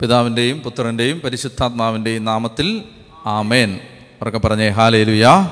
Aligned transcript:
പിതാവിന്റെയും 0.00 0.60
പുത്രന്റെയും 0.60 1.20
പരിശുദ്ധാത്മാവിന്റെയും 1.20 2.24
നാമത്തിൽ 2.24 2.82
ആമേൻ. 3.26 3.80
ഉറക്കെ 4.22 4.38
പറഞ്ഞേ 4.38 4.68
ഹാലേ 4.68 5.04
ലുയാ 5.04 5.50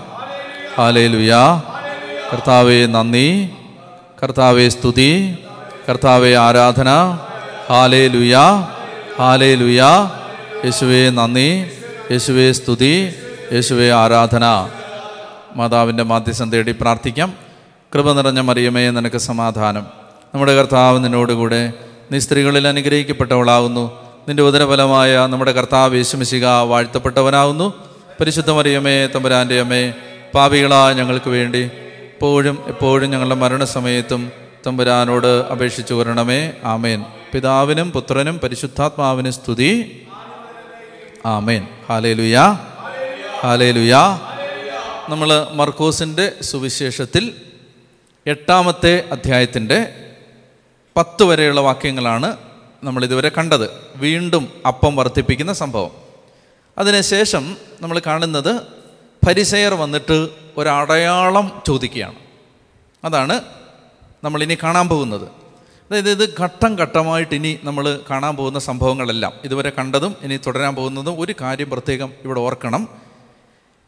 ഹാലേ 0.77 1.07
ലുയാ 1.07 1.63
കർത്താവെ 2.33 2.87
നന്ദി. 2.87 3.51
കർത്താവെ 4.23 4.69
സ്തുതി. 4.69 5.37
കർത്താവെ 5.89 6.35
ആരാധന. 6.37 7.19
ഹാലേ 7.69 8.09
ലുയാ 8.09 8.69
ഹാലേ 9.19 9.55
ലുയാ 9.55 10.11
യേശുവെ 10.65 11.11
നന്ദി. 11.11 11.71
യേശുവെ 12.11 12.53
സ്തുതി. 12.53 13.13
യേശുവെ 13.53 13.93
ആരാധന. 13.93 14.69
മാതാവിന്റെ 15.57 16.03
മാധ്യസ്ഥം 16.03 16.53
തേടി 16.53 16.73
പ്രാർത്ഥിക്കാം. 16.73 17.33
കൃപ 17.95 18.13
നിറഞ്ഞ 18.13 18.41
മറിയമേ 18.41 18.91
നിനക്ക് 18.91 19.17
സമാധാനം. 19.17 19.87
നമ്മുടെ 20.35 20.55
കർത്താവ് 20.55 21.05
നിന്നോടുകൂടെ 21.05 21.73
നീ 22.13 22.19
സ്ത്രീകളിൽ 22.19 22.69
അനുഗ്രഹിക്കപ്പെട്ടവളാകുന്നു. 22.69 24.04
നിന്റെ 24.29 24.43
ഉദരഫലമായ 24.43 25.27
നമ്മുടെ 25.27 25.53
കർത്താവ് 25.53 25.97
യേശുമിശിക 25.97 26.47
വാഴ്ത്തപ്പെട്ടവനാകുന്നു 26.47 27.75
പരിശുദ്ധ 28.21 28.51
മറിയമേ 28.51 29.07
തമ്പുരാന്റെ 29.07 29.61
അമ്മേ 29.61 29.93
പാപികളായ 30.35 30.93
ഞങ്ങൾക്ക് 30.93 31.31
വേണ്ടി 31.31 31.71
എപ്പോഴും 32.01 32.65
എപ്പോഴും 32.67 33.11
ഞങ്ങളുടെ 33.11 33.35
മരണസമയത്തും 33.35 34.33
തമ്പുരാനോട് 34.67 35.27
അപേക്ഷിച്ചു 35.27 35.95
വരണമേ. 35.95 36.53
ആമേൻ. 36.65 37.05
പിതാവിനും 37.35 37.93
പുത്രനും 37.93 38.39
പരിശുദ്ധാത്മാവിനും 38.39 39.33
സ്തുതി. 39.33 40.03
ആമേൻ. 41.27 41.67
ഹാലേ 41.89 42.13
ലുയാ 42.13 42.53
ഹാലേ 43.41 43.71
ലുയാ 43.71 44.19
നമ്മൾ 45.09 45.47
മർക്കോസിന്റെ 45.53 46.33
സുവിശേഷത്തിൽ 46.43 47.33
എട്ടാമത്തെ 48.27 49.05
അധ്യായത്തിന്റെ 49.13 49.87
പത്ത് 50.97 51.25
വരെയുള്ള 51.25 51.61
വാക്യങ്ങളാണ് 51.61 52.37
നമ്മൾ 52.85 53.05
ഇതുവരെ 53.05 53.29
കണ്ടത്. 53.29 53.71
വീണ്ടും 53.97 54.63
അപ്പം 54.67 54.97
വർദ്ധിപ്പിക്കുന്ന 54.97 55.53
സംഭവം. 55.53 55.91
അതിനുശേഷം 56.79 57.57
നമ്മൾ 57.81 58.03
കാണുന്നത് 58.07 58.61
പരിസയർ 59.29 59.75
വന്നിട്ട് 59.75 60.29
ഒരടയാളം 60.57 61.63
ചോദിക്കുകയാണ്. 61.67 62.15
അതാണ് 63.05 63.41
നമ്മളിനി 64.25 64.59
കാണാൻ 64.63 64.89
പോകുന്നത്. 64.89 65.25
അതായത് 65.25 66.11
ഇത് 66.11 66.35
ഘട്ടം 66.41 66.77
ഘട്ടമായിട്ട് 66.77 67.35
ഇനി 67.35 67.59
നമ്മൾ 67.65 68.01
കാണാൻ 68.11 68.37
പോകുന്ന 68.37 68.59
സംഭവങ്ങളെല്ലാം. 68.59 69.33
ഇതുവരെ 69.45 69.71
കണ്ടതും 69.71 70.17
ഇനി 70.23 70.37
തുടരാൻ 70.37 70.75
പോകുന്നതും 70.75 71.21
ഒരു 71.21 71.35
കാര്യം 71.41 71.71
പ്രത്യേകം 71.71 72.13
ഇവിടെ 72.25 72.41
ഓർക്കണം. 72.41 72.89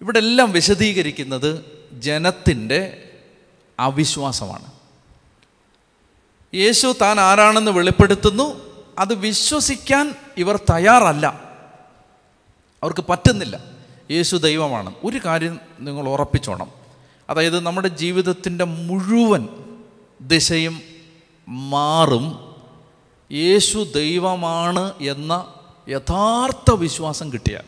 ഇവിടെ 0.01 0.19
എല്ലാം 0.19 0.53
വിശദീകരിക്കുന്നത് 0.53 1.65
ജനത്തിന്റെ 1.93 3.03
അവിശ്വാസമാണ്. 3.81 4.67
യേശു 6.55 6.95
താൻ 7.01 7.21
ആരാണെന്ന് 7.21 7.71
വെളിപ്പെടുത്തുന്നു? 7.71 8.76
അത് 8.99 9.15
വിശ്വസിക്കാൻ 9.15 10.15
ഇവർ 10.37 10.57
തയ്യാറല്ല. 10.57 11.27
അവർക്ക് 12.83 13.05
പറ്റുന്നില്ല. 13.09 13.61
യേശു 14.11 14.37
ദൈവമാണ്. 14.37 14.95
ഒരു 15.05 15.21
കാര്യം 15.25 15.61
നിങ്ങൾ 15.81 16.09
ഉറപ്പിച്ചോണം. 16.09 16.71
അതായത് 17.31 17.61
നമ്മുടെ 17.61 17.89
ജീവിതത്തിന്റെ 17.89 18.65
മുഴുവൻ 18.65 19.49
ദിശയും 20.21 20.81
മാറും. 21.49 22.55
യേശു 23.33 23.87
ദൈവമാണ് 23.95 24.93
എന്ന 25.01 25.55
യഥാർത്ഥ 25.89 26.71
വിശ്വാസം 26.71 27.33
കിട്ടിയാൽ. 27.33 27.65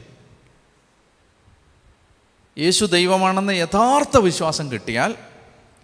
യേശു 2.59 2.85
ദൈവമാണെന്ന 2.85 3.51
യഥാർത്ഥ 3.51 4.17
വിശ്വാസം 4.17 4.73
കിട്ടിയാൽ 4.73 5.15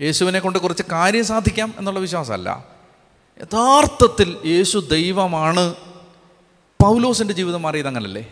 യേശുവിനെ 0.00 0.38
കൊണ്ട് 0.38 0.58
കുറച്ച് 0.58 0.82
കാര്യം 0.92 1.24
സാധിക്കാം 1.24 1.74
എന്നുള്ള 1.78 2.00
വിശ്വാസമല്ല. 2.00 2.73
യഥാർത്ഥത്തിൽ 3.42 4.36
യേശു 4.46 4.78
ദൈവമാണ്. 4.78 5.74
പൗലോസിന്റെ 6.82 7.34
ജീവിതം 7.34 7.62
മാറിയത് 7.62 7.86
അങ്ങനല്ലേ? 7.86 8.22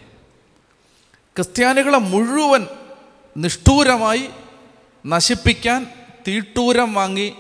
ക്രിസ്ത്യാനികളെ 1.37 1.99
മുഴുവൻ 1.99 2.67
നിഷ്ഠൂരമായി 3.37 4.29
നശിപ്പിക്കാൻ 5.07 5.87
തീട്ടൂരം 6.29 6.95
വാങ്ങി 6.95 7.33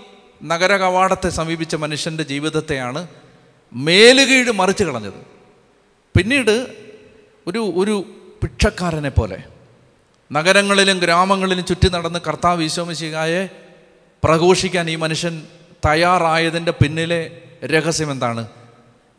നഗര 0.44 0.76
കവാടത്തെ 0.76 1.28
സമീപിച്ച 1.28 1.74
മനുഷ്യന്റെ 1.74 2.22
ജീവിതത്തെയാണ് 2.22 3.08
മേലുകീഴ് 3.72 4.52
മറിച്ച് 4.52 4.84
കളഞ്ഞത്. 4.84 5.26
പിന്നീട് 6.16 6.66
ഒരു 7.46 7.72
ഒരു 7.76 8.04
ഭിക്ഷക്കാരനെ 8.42 9.08
പോലെ 9.08 9.42
നഗരങ്ങളിലും 10.32 10.98
ഗ്രാമങ്ങളിലും 10.98 11.64
ചുറ്റി 11.64 11.88
നടന്ന് 11.88 12.18
കർത്താവ് 12.26 12.62
ഈശോമിശികായെ 12.62 13.48
പ്രഘോഷിക്കാൻ 14.24 14.90
ഈ 14.90 14.96
മനുഷ്യൻ 14.96 15.42
തയ്യാറായതിന്റെ 15.86 16.72
പിന്നിലെ 16.72 17.41
രഹസ്യം 17.64 18.10
എന്താണ് 18.10 18.48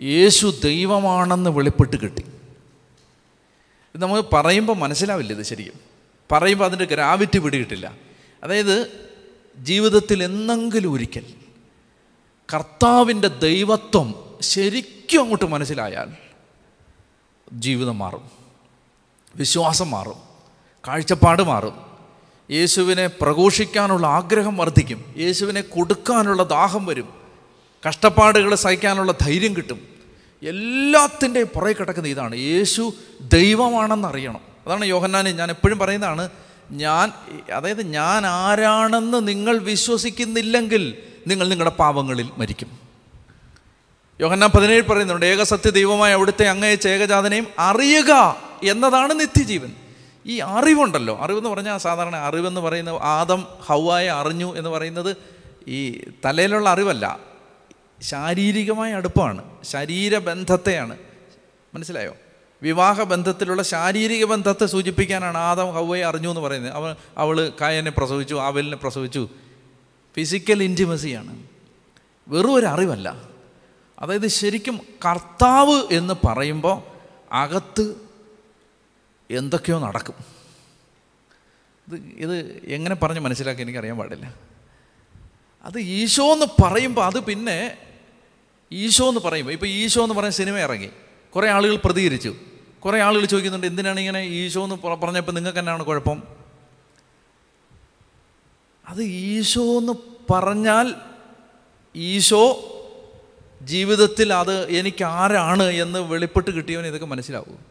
യേശു 0.01 0.53
ദൈവമാണെന്ന് 0.63 1.49
വെളിപ്പെട്ട് 1.49 1.97
കിട്ടി. 1.97 2.23
നമ്മൾ 3.95 4.21
പറയുമ്പോൾ 4.21 4.77
മനസ്സിലാവില്ല 4.77 5.33
ഇത് 5.33 5.43
ശരിക്കും? 5.43 5.79
പറയുമ്പോൾ 6.31 6.65
അതിന്റെ 6.65 6.85
ഗ്രാവിറ്റി 6.85 7.39
പിടികിട്ടില്ല. 7.39 7.97
അതായത് 8.43 9.07
ജീവിതത്തിൽ 9.57 10.23
എന്നെങ്കിലും 10.23 10.93
ഒരിക്കൽ 10.93 11.25
കർത്താവിന്റെ 12.53 13.27
ദൈവത്വം 13.27 14.37
ശരിക്കും 14.41 15.21
അങ്ങോട്ട് 15.21 15.45
മനസ്സിലായാൽ 15.45 16.11
ജീവിതം 17.53 17.97
മാറും. 17.97 18.29
വിശ്വാസം 19.35 19.91
മാറും. 19.91 20.15
കാഴ്ചപ്പാട് 20.87 21.41
മാറും. 21.41 21.97
യേശുവിനെ 22.51 23.07
പ്രഘോഷിക്കാനുള്ള 23.07 24.07
ആഗ്രഹം 24.07 24.57
വർദ്ധിക്കും. 24.57 25.15
യേശുവിനെ 25.17 25.61
കൊടുക്കാനുള്ള 25.61 26.43
ദാഹം 26.43 26.85
വരും. 26.85 27.22
കഷ്ടപ്പാടുകൾ 27.87 28.55
സഹിക്കാനുള്ള 28.55 29.11
ധൈര്യം 29.21 29.55
കിട്ടും. 29.55 29.87
എല്ലാത്തിന്റെയും 30.43 31.47
പുറകെ 31.47 31.73
കിടക്കുന്ന 31.73 32.07
ഇതാണ്. 32.07 32.35
യേശു 32.35 32.93
ദൈവമാണെന്ന് 33.21 34.07
അറിയണം 34.07 34.39
അതാണ് 34.67 34.85
യോഹന്നാന് 34.85 35.29
ഞാൻ 35.29 35.49
എപ്പോഴും 35.49 35.79
പറയുന്നതാണ്. 35.79 36.29
ഞാൻ 36.71 37.11
അതായത് 37.53 37.81
ഞാൻ 37.81 38.25
ആരാണെന്ന് 38.25 39.27
നിങ്ങൾ 39.27 39.57
വിശ്വസിക്കുന്നില്ലെങ്കിൽ 39.57 40.97
നിങ്ങൾ 41.27 41.47
നിങ്ങളുടെ 41.47 41.75
പാവങ്ങളിൽ 41.75 42.29
മരിക്കും. 42.37 42.79
യോഹന്നാൻ 44.21 44.49
പതിനേഴ് 44.49 44.83
പറയുന്നുണ്ട് 44.83 45.25
ഏകസത്യ 45.25 45.69
ദൈവമായ 45.69 46.13
അവിടുത്തെ 46.13 46.47
അങ്ങയച്ച 46.47 46.87
ഏകജാതനെയും 46.87 47.47
അറിയുക 47.59 48.41
എന്നതാണ് 48.63 49.19
നിത്യജീവൻ. 49.19 49.71
ഈ 50.25 50.39
അറിവുണ്ടല്ലോ. 50.39 51.17
അറിവെന്ന് 51.21 51.49
പറഞ്ഞാൽ 51.49 51.77
സാധാരണ 51.77 52.15
അറിവെന്ന് 52.15 52.61
പറയുന്ന 52.61 52.89
ആദം 52.89 53.47
ഹൗവായ 53.59 54.09
അറിഞ്ഞു 54.09 54.57
എന്ന് 54.57 54.69
പറയുന്നത് 54.69 55.15
ഈ 55.67 55.99
തലയിലുള്ള 56.25 56.69
അറിവല്ല. 56.69 57.32
ശാരീരികമായ 58.03 58.93
അടുപ്പമാണ് 58.93 59.63
ശരീരബന്ധത്തെയാണ്. 59.63 60.97
മനസ്സിലായോ? 61.75 62.15
വിവാഹ 62.61 63.03
ബന്ധത്തിലുള്ള 63.03 63.63
ശാരീരിക 63.63 64.25
ബന്ധത്തെ 64.25 64.65
സൂചിപ്പിക്കാനാണ് 64.65 65.37
ആദം 65.37 65.73
ഹൗവയെ 65.73 66.03
അറിഞ്ഞു 66.03 66.29
എന്ന് 66.29 66.41
പറയുന്നത്. 66.41 66.73
അവൾ 66.73 66.95
അവൾ 67.17 67.51
കായനെ 67.61 67.91
പ്രസവിച്ചു 67.91 68.35
ആവലിനെ 68.35 68.77
പ്രസവിച്ചു. 68.77 69.29
ഫിസിക്കൽ 70.15 70.63
ഇന്റിമസിയാണ്. 70.63 71.43
വെറും 72.27 72.53
ഒരു 72.53 72.65
അറിവല്ല. 72.65 73.21
അതായത് 73.99 74.27
ശരിക്കും 74.27 74.79
കർത്താവ് 75.05 75.83
എന്ന് 75.91 76.13
പറയുമ്പോൾ 76.25 76.81
അകത്ത് 77.33 77.95
എന്തൊക്കെയോ 79.31 79.79
നടക്കും. 79.79 80.15
ഇത് 81.87 81.95
ഇത് 81.95 82.61
എങ്ങനെ 82.65 82.95
പറഞ്ഞ് 82.95 83.19
മനസ്സിലാക്കി 83.19 83.61
എനിക്കറിയാൻ 83.61 83.97
പാടില്ല. 83.97 84.33
അത് 85.63 85.79
ഈശോ 85.79 86.33
എന്ന് 86.33 86.45
പറയുമ്പോൾ 86.63 87.05
അത് 87.05 87.19
പിന്നെ 87.19 87.77
ഈശോ 88.71 89.09
എന്ന് 89.09 89.21
പറയുമ്പോൾ 89.21 89.51
ഇപ്പോൾ 89.51 89.65
ഈശോ 89.65 90.03
എന്ന് 90.03 90.15
പറയുന്ന 90.15 90.35
സിനിമ 90.35 90.57
ഇറങ്ങി. 90.59 90.89
കുറേ 91.35 91.49
ആളുകൾ 91.49 91.75
പ്രതികരിച്ചു. 91.75 92.35
കുറേ 92.79 92.99
ആളുകൾ 92.99 93.25
ചോദിക്കുന്നുണ്ട് 93.25 93.67
എന്തിനാണ് 93.67 93.99
ഇങ്ങനെ 93.99 94.21
ഈശോ 94.23 94.63
എന്ന് 94.63 94.75
പറഞ്ഞപ്പോൾ 94.75 95.31
നിങ്ങൾക്ക് 95.31 95.59
തന്നെയാണ് 95.59 95.83
കുഴപ്പം? 95.83 96.23
അത് 98.89 99.03
ഈശോ 99.03 99.77
എന്ന് 99.77 99.93
പറഞ്ഞാൽ 100.33 100.95
ഈശോ 101.95 102.69
ജീവിതത്തിൽ 103.61 104.33
അത് 104.33 104.69
എനിക്ക് 104.69 105.03
ആരാണ് 105.03 105.63
എന്ന് 105.63 105.99
വെളിപ്പെട്ട് 105.99 106.51
കിട്ടിയവൻ 106.51 106.85
ഇതൊക്കെ 106.87 107.05
മനസ്സിലാവും. 107.05 107.65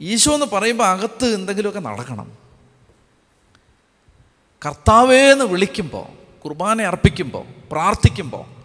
ഈശോ 0.00 0.34
എന്ന് 0.34 0.46
പറയുമ്പോൾ 0.46 0.84
അകത്ത് 0.84 1.24
എന്തെങ്കിലുമൊക്കെ 1.24 1.80
നടക്കണം. 1.80 2.38
കർത്താവേ 4.66 5.32
എന്ന് 5.32 5.44
വിളിക്കുമ്പോൾ 5.44 6.06
കുർബാന 6.44 6.82
അർപ്പിക്കുമ്പോൾ 6.82 7.44
പ്രാർത്ഥിക്കുമ്പോൾ 7.70 8.57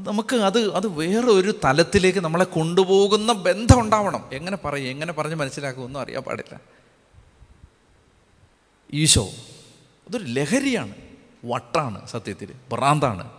നമുക്ക് 0.00 0.36
അത് 0.36 0.74
അത് 0.74 0.86
വേറെ 0.86 1.26
ഒരു 1.26 1.54
തലത്തിലേക്ക് 1.64 2.18
നമ്മളെ 2.18 2.44
കൊണ്ടുപോകുന്ന 2.44 3.32
ബന്ധം 3.32 3.80
ഉണ്ടാവണം. 3.80 4.30
എങ്ങനെ 4.32 4.56
പറയും? 4.56 4.88
എങ്ങനെ 4.88 5.12
പറഞ്ഞ് 5.12 5.34
മനസ്സിലാക്കുമെന്നും 5.34 6.00
അറിയാൻ 6.00 6.22
പാടില്ല. 6.22 6.60
ഈശോ 8.92 9.30
അതൊരു 10.08 10.24
ലഹരിയാണ്. 10.24 10.94
വട്ടാണ് 11.44 12.08
സത്യത്തിൽ 12.08 12.52
ഭ്രാന്താണ്. 12.72 13.30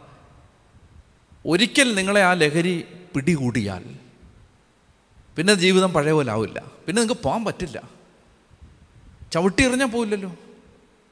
ഒരിക്കൽ 1.45 1.95
നിങ്ങളെ 1.95 2.21
ആ 2.21 2.33
ലഹരി 2.33 2.85
പിടികൂടിയാൽ 3.15 3.95
പിന്നെ 5.37 5.53
ജീവിതം 5.53 5.93
പഴയ 5.93 6.11
പോലെ 6.11 6.31
ആവില്ല. 6.31 6.59
പിന്നെ 6.85 7.01
നിങ്ങൾക്ക് 7.01 7.23
പോകാൻ 7.23 7.45
പറ്റില്ല. 7.45 7.89
ചവിട്ടി 9.33 9.63
എറിഞ്ഞാൽ 9.63 9.87
പോവില്ലല്ലോ. 9.87 10.35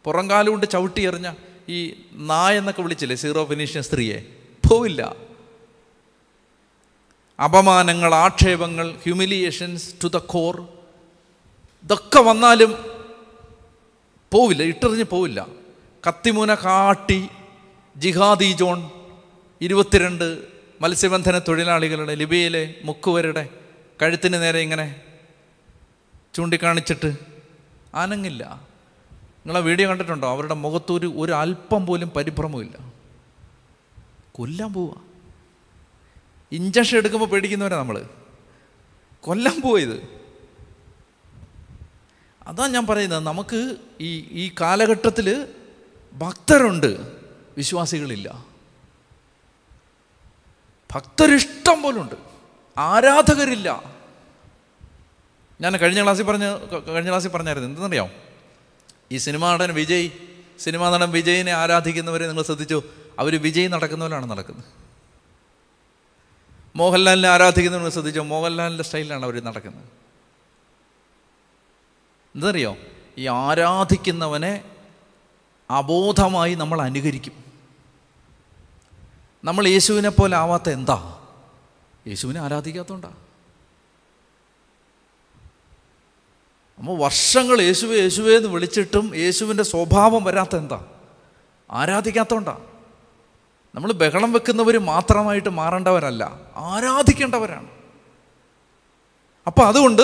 പുറംകാലം 0.03 0.51
കൊണ്ട് 0.51 0.65
ചവിട്ടി 0.69 1.01
എറിഞ്ഞ 1.01 1.33
ഈ 1.69 2.03
നായ 2.11 2.57
എന്നൊക്കെ 2.57 2.81
വിളിച്ചില്ലേ 2.81 3.15
സീറോ 3.15 3.45
ഫിനീഷ്യൻ 3.45 3.83
സ്ത്രീയെ? 3.83 4.25
പോവില്ല. 4.69 5.32
അപമാനങ്ങൾ 7.39 8.15
ആക്ഷേപങ്ങൾ 8.15 8.95
ഹ്യൂമിലിയേഷൻസ് 9.03 10.03
ടു 10.03 10.07
ദ 10.07 10.17
കോർ 10.17 10.55
ഇതൊക്കെ 11.85 12.19
വന്നാലും 12.19 12.71
പോവില്ല 14.31 14.63
ഇട്ടെറിഞ്ഞ് 14.63 15.03
പോവില്ല. 15.03 15.47
കത്തിമുന 16.07 16.55
കാട്ടി 16.55 17.29
ജിഹാദി 17.97 18.51
ജോൺ 18.51 18.89
ഇരുപത്തിരണ്ട് 19.61 20.47
മത്സ്യബന്ധന 20.81 21.39
തൊഴിലാളികളുടെ 21.39 22.15
ലിബിയയിലെ 22.15 22.75
മുക്കുവരുടെ 22.83 23.49
കഴുത്തിന് 24.01 24.41
നേരെ 24.43 24.59
ഇങ്ങനെ 24.59 25.01
ചൂണ്ടിക്കാണിച്ചിട്ട് 26.33 27.11
ആനങ്ങില്ല 27.95 28.43
നിങ്ങളെ 29.45 29.61
വീഡിയോ 29.61 29.89
കണ്ടിട്ടുണ്ടോ? 29.89 30.27
അവരുടെ 30.27 30.53
മുഖത്തൊരു 30.53 31.13
ഒരു 31.15 31.31
അല്പം 31.31 31.85
പോലും 31.85 32.09
പരിഭ്രമമില്ല 32.09 32.75
കൊല്ലാൻ 34.31 34.73
പോവുക 34.73 35.12
ഇഞ്ചക്ഷൻ 36.53 36.97
എടുക്കുമ്പോൾ 36.97 37.27
പേടിക്കുന്നവരാ 37.27 37.77
നമ്മൾ 37.77 38.05
കൊല്ലം 39.21 39.61
പോയത്. 39.61 40.23
അതാ 42.47 42.67
ഞാൻ 42.67 42.85
പറയുന്നത് 42.85 43.19
നമുക്ക് 43.19 43.75
ഈ 44.01 44.19
ഈ 44.31 44.51
കാലഘട്ടത്തിൽ 44.61 45.47
ഭക്തരുണ്ട് 46.13 47.19
വിശ്വാസികളില്ല. 47.57 48.45
ഭക്തരിഷ്ടം 50.95 51.81
പോലുണ്ട് 51.81 52.15
ആരാധകരില്ല. 52.77 53.93
ഞാൻ 55.61 55.77
കഴിഞ്ഞ 55.77 56.03
ക്ലാസ്സിൽ 56.03 56.23
പറഞ്ഞ 56.23 56.57
കഴിഞ്ഞ 56.87 57.09
ക്ലാസ്സിൽ 57.09 57.29
പറഞ്ഞായിരുന്നു 57.29 57.69
എന്തെന്നറിയാം 57.69 58.09
ഈ 59.11 59.17
സിനിമാ 59.17 59.53
നടൻ 59.53 59.73
വിജയ് 59.73 60.09
സിനിമാ 60.59 60.89
നടൻ 60.89 61.11
വിജയിനെ 61.11 61.51
ആരാധിക്കുന്നവരെ 61.51 62.27
നിങ്ങൾ 62.27 62.43
ശ്രദ്ധിച്ചു 62.43 62.83
അവർ 63.19 63.41
വിജയ് 63.41 63.67
നടക്കുന്നവരാണ് 63.67 64.31
നടക്കുന്നത്. 64.31 64.82
മോഹൻലാലിനെ 66.75 67.29
ആരാധിക്കുന്നവർ 67.29 67.91
ശ്രദ്ധിച്ചോ? 67.91 68.23
മോഹൻലാലിന്റെ 68.23 68.83
സ്റ്റൈലിലാണ് 68.83 69.23
അവർ 69.23 69.43
നടക്കുന്നത്. 69.43 69.85
എന്തറിയോ? 72.35 72.77
ഈ 73.17 73.27
ആരാധിക്കുന്നവനെ 73.27 74.63
അബോധമായി 75.69 76.55
നമ്മൾ 76.55 76.81
അനുകരിക്കും. 76.81 77.43
നമ്മൾ 79.43 79.67
യേശുവിനെ 79.67 80.09
പോലെ 80.09 80.37
ആവാത്ത 80.37 80.69
എന്താ? 80.69 81.19
യേശുവിനെ 82.07 82.39
ആരാധിക്കാത്തതുകൊണ്ടാ 82.41 83.09
നമ്മൾ 86.79 86.93
വർഷങ്ങൾ 86.93 87.61
യേശുവെ 87.61 87.97
യേശുവേ 87.97 88.37
എന്ന് 88.37 88.49
വിളിച്ചിട്ടും 88.49 89.15
യേശുവിന്റെ 89.15 89.63
സ്വഭാവം 89.63 90.23
വരാത്ത 90.23 90.55
എന്താ? 90.55 90.85
ആരാധിക്കാത്തതുകൊണ്ടാ 91.71 92.57
നമ്മൾ 93.75 93.91
ബഹളം 93.91 94.33
വെക്കുന്നവർ 94.33 94.77
മാത്രമായിട്ട് 94.77 95.49
മാറേണ്ടവരല്ല 95.49 96.39
ആരാധിക്കേണ്ടവരാണ്. 96.55 97.69
അപ്പം 99.47 99.67
അതുകൊണ്ട് 99.67 100.01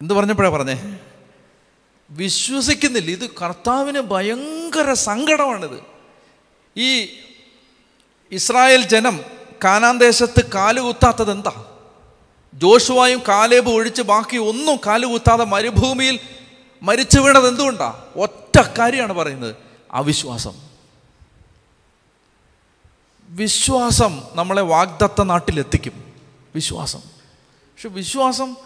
എന്ത് 0.00 0.14
പറഞ്ഞപ്പോഴാണ് 0.14 0.54
പറഞ്ഞേ? 0.54 0.98
വിശ്വസിക്കുന്നില്ല. 2.10 3.10
ഇത് 3.10 3.30
കർത്താവിന് 3.42 4.00
ഭയങ്കര 4.00 4.92
സങ്കടമാണിത്. 4.92 5.82
ഈ 6.76 7.08
ഇസ്രായേൽ 8.32 8.82
ജനം 8.82 9.20
കാനാൻ 9.64 9.98
ദേശത്ത് 9.98 10.52
കാലുകുത്താത്തത് 10.54 11.30
എന്താ? 11.30 11.64
ജോഷുവായും 12.54 13.22
കാലേബ് 13.28 13.70
ഒഴിച്ച് 13.70 14.02
ബാക്കി 14.02 14.36
ഒന്നും 14.36 14.76
കാലുകുത്താതെ 14.86 15.44
മരുഭൂമിയിൽ 15.44 16.20
മരിച്ചു 16.82 17.20
വീണത് 17.20 17.48
എന്തുകൊണ്ടാ? 17.48 18.04
ഒറ്റ 18.16 18.60
കാര്യമാണ് 18.78 19.12
പറയുന്നത്. 19.12 19.54
അവിശ്വാസം. 19.92 20.69
വിശ്വാസം 23.30 24.22
നമ്മളെ 24.34 24.62
വാഗ്ദത്ത 24.62 25.22
നാട്ടിലെത്തിക്കും. 25.22 26.04
വിശ്വാസം. 26.54 26.98
പക്ഷെ 26.98 27.88
വിശ്വാസം 27.88 28.56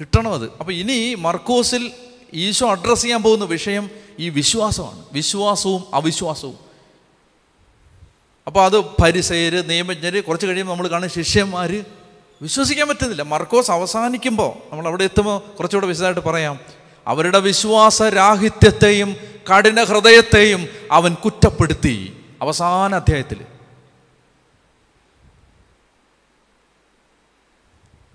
കിട്ടണമത് 0.00 0.52
അപ്പോൾ 0.60 0.72
ഇനി 0.72 1.14
മർക്കോസിൽ 1.14 1.92
ഈശോ 2.34 2.70
അഡ്രസ്സ് 2.70 3.04
ചെയ്യാൻ 3.04 3.22
പോകുന്ന 3.22 3.44
വിഷയം 3.44 3.90
ഈ 4.18 4.28
വിശ്വാസമാണ്. 4.28 5.04
വിശ്വാസവും 5.12 5.84
അവിശ്വാസവും. 5.94 6.58
അപ്പോൾ 8.46 8.64
അത് 8.64 8.80
പരിസയര് 8.80 9.70
നിയമജ്ഞർ 9.70 10.20
കുറച്ച് 10.20 10.46
കഴിയുമ്പോൾ 10.46 10.72
നമ്മൾ 10.72 10.88
കാണുന്ന 10.88 11.14
ശിഷ്യന്മാർ 11.14 11.84
വിശ്വസിക്കാൻ 12.42 12.88
പറ്റുന്നില്ല. 12.88 13.22
മർക്കോസ് 13.22 13.70
അവസാനിക്കുമ്പോൾ 13.70 14.52
നമ്മൾ 14.70 14.86
അവിടെ 14.86 15.04
എത്തുമ്പോൾ 15.04 15.38
കുറച്ചുകൂടെ 15.38 15.86
വിശദമായിട്ട് 15.86 16.20
പറയാം. 16.20 16.60
അവരുടെ 17.06 17.38
വിശ്വാസ 17.38 18.02
രാഹിത്യത്തെയും 18.02 19.16
കഠിന 19.50 19.84
ഹൃദയത്തെയും 19.84 20.68
അവൻ 20.92 21.14
കുറ്റപ്പെടുത്തി. 21.14 22.16
അവസാന 22.42 22.94
അധ്യായത്തിൽ 22.94 23.55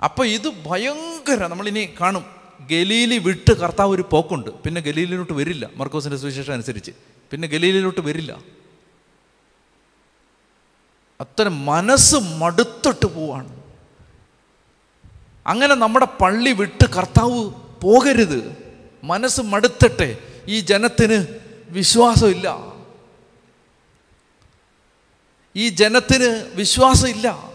അപ്പോൾ 0.04 0.28
ഇത് 0.28 0.50
ഭയങ്കര 0.66 1.48
നമ്മളിനി 1.48 1.94
കാണും. 2.02 2.26
ഗലീലി 2.72 3.18
വിട്ട് 3.18 3.54
കർത്താവ് 3.54 3.92
ഒരു 3.92 4.06
പോക്കുണ്ട്. 4.12 4.50
പിന്നെ 4.50 4.82
ഗലീലിലോട്ട് 4.82 5.34
വരില്ല. 5.34 5.70
മർക്കോസിന്റെ 5.76 6.18
സുവിശേഷം 6.18 6.54
അനുസരിച്ച്. 6.54 6.92
പിന്നെ 7.32 7.48
ഗലീലിലോട്ട് 7.48 8.02
വരില്ല. 8.02 8.40
അത്ര 11.22 11.48
മനസ്സ് 11.48 12.16
മടുത്തിട്ട് 12.16 13.06
പോവാണ്. 13.06 13.64
അങ്ങനെ 15.48 15.76
നമ്മുടെ 15.76 16.06
പള്ളി 16.06 16.52
വിട്ട് 16.52 16.86
കർത്താവ് 16.86 17.52
പോകരുത്. 17.82 18.58
മനസ്സ് 19.04 19.42
മടുത്തട്ടെ. 19.42 20.18
ഈ 20.48 20.60
ജനത്തിന് 20.60 21.26
വിശ്വാസമില്ല. 21.70 22.74
ഈ 25.56 25.70
ജനത്തിന് 25.70 26.56
വിശ്വാസമില്ല. 26.56 27.51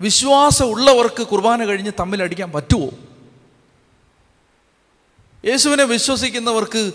വിശ്വാസമുള്ളവർക്ക് 0.00 1.22
കുർബാന 1.22 1.64
കഴിഞ്ഞ് 1.64 1.92
തമ്മിൽ 2.00 2.22
അടിക്കാൻ 2.22 2.52
പറ്റുമോ 2.52 2.90
യേശുവിനെ 5.44 5.84
വിശ്വസിക്കുന്നവർക്ക് 5.84 6.92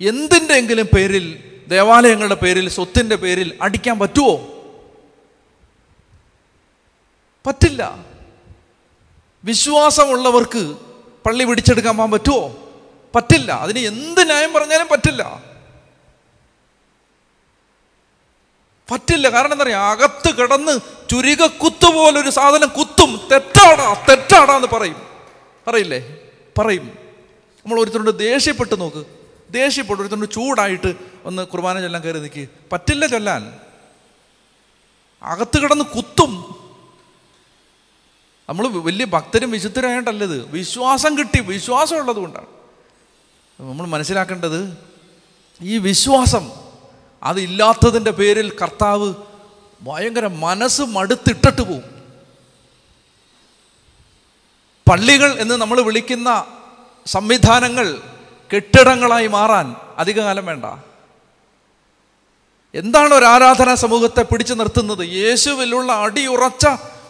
എന്തിന്റെങ്കിലും 0.00 0.86
പേരിൽ 0.96 1.48
ദേവാലയങ്ങളുടെ 1.68 2.34
പേരിൽ 2.34 2.68
സ്വത്തിന്റെ 2.68 3.16
പേരിൽ 3.16 3.58
അടിക്കാൻ 3.62 3.98
പറ്റുമോ 3.98 4.48
പറ്റില്ല. 7.46 8.06
വിശ്വാസമുള്ളവർക്ക് 9.44 10.76
പള്ളി 11.26 11.44
പിടിച്ചെടുക്കാൻ 11.44 11.96
പോകാൻ 11.96 12.10
പറ്റുമോ 12.10 12.70
പറ്റില്ല. 13.14 13.52
അതിന് 13.52 13.78
എന്ത് 13.78 14.26
ന്യായം 14.26 14.52
പറഞ്ഞാലും 14.52 14.88
പറ്റില്ല. 14.90 15.42
പറ്റില്ല. 18.92 19.28
കാരണം 19.28 19.52
എന്താ 19.52 19.62
പറയുക? 19.62 19.76
അകത്ത് 19.76 20.34
കിടന്ന് 20.34 20.80
ചുരിക 21.12 21.46
കുത്തു 21.46 21.92
പോലൊരു 21.92 22.30
സാധനം 22.30 22.68
കുത്തും. 22.68 23.20
തെറ്റാടാ 23.32 24.04
തെറ്റാടാ 24.08 24.56
എന്ന് 24.56 24.68
പറയും. 24.68 24.96
പറയില്ലേ? 25.66 26.16
പറയും. 26.58 26.98
നമ്മൾ 27.66 27.80
ഒരുത്തരോട് 27.80 28.18
ദേഷ്യപ്പെട്ട് 28.18 28.80
നോക്ക്. 28.80 29.04
ദേഷ്യപ്പെട്ട് 29.50 30.02
ഒരുത്തരോട് 30.02 30.30
ചൂടായിട്ട് 30.30 30.94
ഒന്ന് 31.24 31.46
കുർബാന 31.46 31.80
ചൊല്ലാൻ 31.80 32.02
കയറി 32.02 32.18
നിൽക്ക് 32.18 32.48
പറ്റില്ല 32.72 33.06
ചൊല്ലാൻ. 33.06 33.58
അകത്ത് 35.22 35.62
കിടന്ന് 35.62 35.84
കുത്തും. 35.84 36.30
നമ്മൾ 38.48 38.68
വലിയ 38.68 39.04
ഭക്തരും 39.04 39.50
വിശുദ്ധരായിട്ടല്ലത് 39.50 40.50
വിശ്വാസം 40.50 41.18
കിട്ടി. 41.18 41.40
വിശ്വാസം 41.40 41.96
ഉള്ളത് 41.96 42.16
കൊണ്ടാണ്. 42.16 42.46
നമ്മൾ 43.60 43.86
മനസ്സിലാക്കേണ്ടത് 43.86 44.78
ഈ 45.62 45.78
വിശ്വാസം 45.78 46.50
അതില്ലാത്തതിന്റെ 47.22 48.10
പേരിൽ 48.10 48.56
കർത്താവ് 48.62 49.14
ഭയങ്കര 49.82 50.26
മനസ്സ് 50.26 50.82
മടുത്തിട്ടിട്ട് 50.82 51.62
പോവും. 51.62 51.82
പള്ളികൾ 54.90 55.40
എന്ന് 55.40 55.54
നമ്മൾ 55.54 55.80
വിളിക്കുന്ന 55.80 56.44
സംവിധാനങ്ങൾ 57.06 57.98
കെട്ടിടങ്ങളായി 58.54 59.26
മാറാൻ 59.26 59.76
അധികകാലം 59.98 60.46
വേണ്ട. 60.46 60.64
എന്താണ് 62.74 63.14
ഒരു 63.14 63.24
ആരാധനാ 63.24 63.74
സമൂഹത്തെ 63.74 64.22
പിടിച്ചു 64.22 64.54
നിർത്തുന്നത്? 64.54 65.06
യേശുവിലുള്ള 65.06 65.92
അടിയുറച്ച 65.92 66.66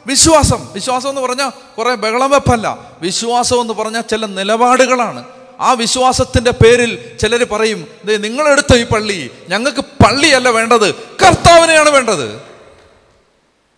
വിശ്വാസം. 0.06 0.68
വിശ്വാസം 0.72 1.08
എന്ന് 1.08 1.20
പറഞ്ഞാൽ 1.20 1.50
കുറേ 1.78 1.94
ബഹളം 1.94 2.30
വെപ്പല്ല 2.30 2.78
വിശ്വാസം 3.00 3.60
എന്ന് 3.60 3.74
പറഞ്ഞാൽ 3.74 4.00
ചില 4.00 4.26
നിലപാടുകളാണ്. 4.26 5.24
ആ 5.60 5.72
വിശ്വാസത്തിന്റെ 5.72 6.50
പേരിൽ 6.50 7.18
ചിലർ 7.18 7.44
പറയും 7.44 7.86
നിങ്ങളെടുത്ത 8.04 8.74
ഈ 8.74 8.84
പള്ളി 8.84 9.30
ഞങ്ങൾക്ക് 9.48 9.80
പള്ളിയല്ല 9.80 10.48
വേണ്ടത് 10.48 10.94
കർത്താവിനെയാണ് 10.94 11.90
വേണ്ടത്. 11.90 12.51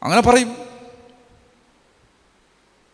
അങ്ങനെ 0.04 0.22
പറയും. 0.22 0.56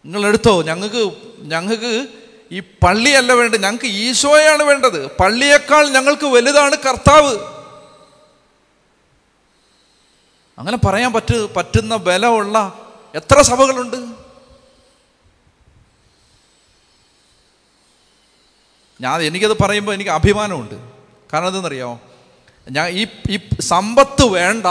നിങ്ങളെടുത്തോ 0.05 0.63
ഞങ്ങൾക്ക് 0.63 1.13
ഞങ്ങൾക്ക് 1.39 2.09
ഈ 2.53 2.61
പള്ളിയല്ല 2.61 3.33
വേണ്ടത് 3.33 3.63
ഞങ്ങൾക്ക് 3.63 3.85
ഈശോയാണ് 3.85 4.63
വേണ്ടത്. 4.63 5.17
പള്ളിയേക്കാൾ 5.17 5.89
ഞങ്ങൾക്ക് 5.89 6.27
വലുതാണ് 6.27 6.77
കർത്താവ്. 6.77 7.35
അങ്ങനെ 10.59 10.77
പറയാൻ 10.77 11.13
പറ്റ 11.13 11.33
പറ്റുന്ന 11.57 11.97
ബലമുള്ള 11.97 12.87
എത്ര 13.15 13.43
സഭകളുണ്ട്? 13.43 13.97
ഞാൻ 19.01 19.23
എനിക്കത് 19.23 19.59
പറയുമ്പോൾ 19.63 19.93
എനിക്ക് 19.93 20.11
അഭിമാനമുണ്ട്. 20.11 20.75
കാരണം 21.33 21.47
എന്തെന്നറിയാമോ 21.47 22.01
ഞാൻ 22.71 22.89
ഈ 22.89 23.07
ഈ 23.31 23.39
സമ്പത്ത് 23.61 24.27
വേണ്ട 24.27 24.67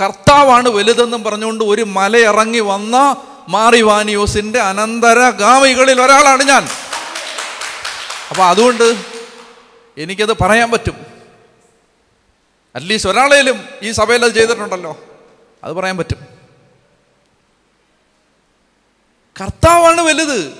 കർത്താവാണ് 0.00 0.68
വലുതെന്നും 0.68 1.24
പറഞ്ഞുകൊണ്ട് 1.24 1.64
ഒരു 1.64 1.82
മല 1.82 2.16
ഇറങ്ങി 2.16 2.60
വന്ന 2.60 3.16
മാറിവാനിയോസിന്റെ 3.48 4.60
അനന്തരഗാമികളിൽ 4.60 6.02
ഒരാളാണ് 6.02 6.42
ഞാൻ. 6.42 6.68
അപ്പൊ 8.30 8.44
അതുകൊണ്ട് 8.44 9.04
എനിക്കത് 9.98 10.32
പറയാൻ 10.32 10.70
പറ്റും. 10.70 11.06
അറ്റ്ലീസ്റ്റ് 12.74 13.10
ഒരാളേലും 13.10 13.64
ഈ 13.82 13.90
സഭയിൽ 13.90 14.24
അത് 14.24 14.32
ചെയ്തിട്ടുണ്ടല്ലോ. 14.32 14.98
അത് 15.64 15.72
പറയാൻ 15.72 15.96
പറ്റും. 15.96 16.18
കർത്താവാണ് 19.40 20.00
വലുത്. 20.00 20.58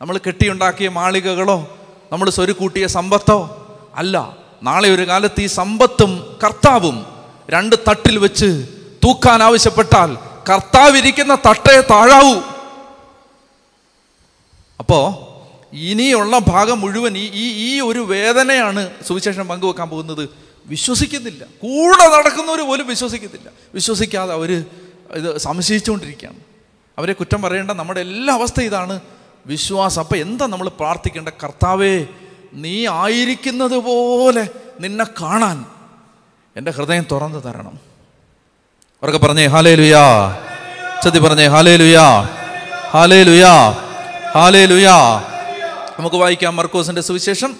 നമ്മൾ 0.00 0.20
കെട്ടിയുണ്ടാക്കിയ 0.26 0.88
മാളികകളോ 0.88 1.78
നമ്മൾ 2.12 2.30
സ്വരുക്കൂട്ടിയ 2.30 2.86
സമ്പത്തോ 2.86 3.66
അല്ല. 3.94 4.36
നാളെ 4.62 4.88
ഒരു 4.88 5.08
കാലത്ത് 5.08 5.40
ഈ 5.40 5.46
സമ്പത്തും 5.46 6.38
കർത്താവും 6.44 7.19
രണ്ട് 7.50 7.76
തട്ടിൽ 7.76 8.18
വെച്ച് 8.18 8.66
തൂക്കാൻ 9.04 9.42
ആവശ്യപ്പെട്ടാൽ 9.42 10.18
കർത്താവ് 10.50 10.96
ഇരിക്കുന്ന 10.96 11.34
തട്ടേ 11.34 11.80
താഴാവൂ. 11.80 12.40
അപ്പോ 14.78 15.26
ഇനിയുള്ള 15.72 16.38
ഭാഗം 16.38 16.80
മുഴുവൻ 16.80 17.18
ഈ 17.18 17.30
ഈ 17.34 17.76
ഈ 17.76 17.80
ഒരു 17.80 17.98
വേദനയാണ് 17.98 18.90
സുവിശേഷം 19.08 19.48
പങ്കുവെക്കാൻ 19.48 19.88
പോകുന്നത്. 19.88 20.28
വിശ്വസിക്കുന്നില്ല. 20.66 21.44
കൂടെ 21.44 22.16
നടക്കുന്നവർ 22.16 22.60
പോലും 22.60 22.86
വിശ്വസിക്കുന്നില്ല. 22.86 23.50
വിശ്വസിക്കാതെ 23.74 24.32
അവർ 24.32 24.64
ഇത് 25.14 25.38
സംശയിച്ചുകൊണ്ടിരിക്കുകയാണ്. 25.38 26.36
അവരെ 26.98 27.12
കുറ്റം 27.12 27.42
പറയേണ്ട 27.42 27.70
നമ്മുടെ 27.70 28.00
എല്ലാ 28.00 28.34
അവസ്ഥ 28.34 28.60
ഇതാണ്. 28.60 29.00
വിശ്വാസം. 29.46 30.02
അപ്പം 30.02 30.16
എന്താ 30.16 30.46
നമ്മൾ 30.46 30.68
പ്രാർത്ഥിക്കേണ്ട? 30.68 31.28
കർത്താവേ 31.28 32.06
നീ 32.52 32.86
ആയിരിക്കുന്നത് 32.86 33.76
പോലെ 33.76 34.48
നിന്നെ 34.80 35.04
കാണാൻ 35.20 35.64
എന്റെ 36.56 36.70
ഹൃദയം 36.70 37.06
തുറന്നു 37.10 37.38
തരണം. 37.38 37.80
അവരൊക്കെ 39.02 39.26
പറഞ്ഞേ 39.26 39.46
ഹാലേ 39.46 39.74
ലുയാ 39.74 40.36
ചതി 41.04 41.18
പറഞ്ഞേ 41.18 41.46
ഹാലേ 41.46 41.76
ലുയാ 41.76 42.22
ഹാലേ 42.90 43.22
ലുയാ 43.22 43.70
ഹാലേ 44.34 44.64
ലുയാ 44.64 45.26
നമുക്ക് 45.98 46.16
വായിക്കാം 46.16 46.56
മർക്കോസിന്റെ 46.56 47.00
സുവിശേഷം 47.00 47.56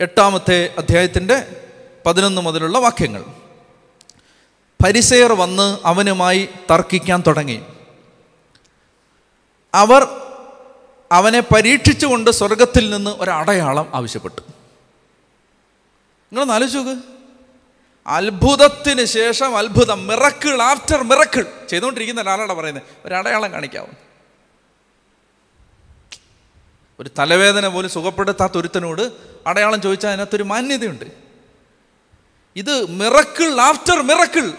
എട്ടാമത്തെ 0.00 0.74
അധ്യായത്തിന്റെ 0.78 1.62
പതിനൊന്ന് 2.06 2.42
മുതലുള്ള 2.42 2.78
വാക്യങ്ങൾ. 2.78 3.24
പരിസയർ 4.84 5.32
വന്ന് 5.32 5.78
അവനുമായി 5.84 6.48
തർക്കിക്കാൻ 6.70 7.22
തുടങ്ങി. 7.26 7.62
അവർ 9.74 10.06
അവനെ 11.12 11.40
പരീക്ഷിച്ചുകൊണ്ട് 11.40 12.30
സ്വർഗത്തിൽ 12.30 12.90
നിന്ന് 12.90 13.10
ഒരടയാളം 13.10 13.90
ആവശ്യപ്പെട്ടു. 13.94 14.40
നിങ്ങളൊന്ന് 14.40 16.54
ആലോചിച്ച് 16.54 16.78
നോക്ക്. 16.78 17.15
അത്ഭുതത്തിന് 18.06 19.04
ശേഷം 19.04 19.58
അത്ഭുതം 19.58 20.06
മിറക്കിൾ 20.06 20.62
ആഫ്റ്റർ 20.62 21.02
മിറക്കിൾ 21.02 21.44
ചെയ്തുകൊണ്ടിരിക്കുന്ന 21.68 22.20
ഒരാളാണ് 22.20 22.52
പറയുന്നത്. 22.52 22.82
ഒരടയാളം 23.04 23.52
കാണിക്കാവും 23.52 23.96
ഒരു 27.00 27.10
തലവേദന 27.18 27.68
പോലും 27.68 27.90
സുഖപ്പെടുത്താത്ത 27.90 28.58
ഒരുത്തനോട് 28.58 29.12
അടയാളം 29.46 29.80
ചോദിച്ചാൽ 29.80 30.10
അതിനകത്തൊരു 30.10 30.42
മാന്യതയുണ്ട്. 30.42 31.04
ഇത് 32.56 32.90
മിറക്കിൾ 32.90 33.60
ആഫ്റ്റർ 33.60 34.02
മിറക്കിൾ 34.02 34.52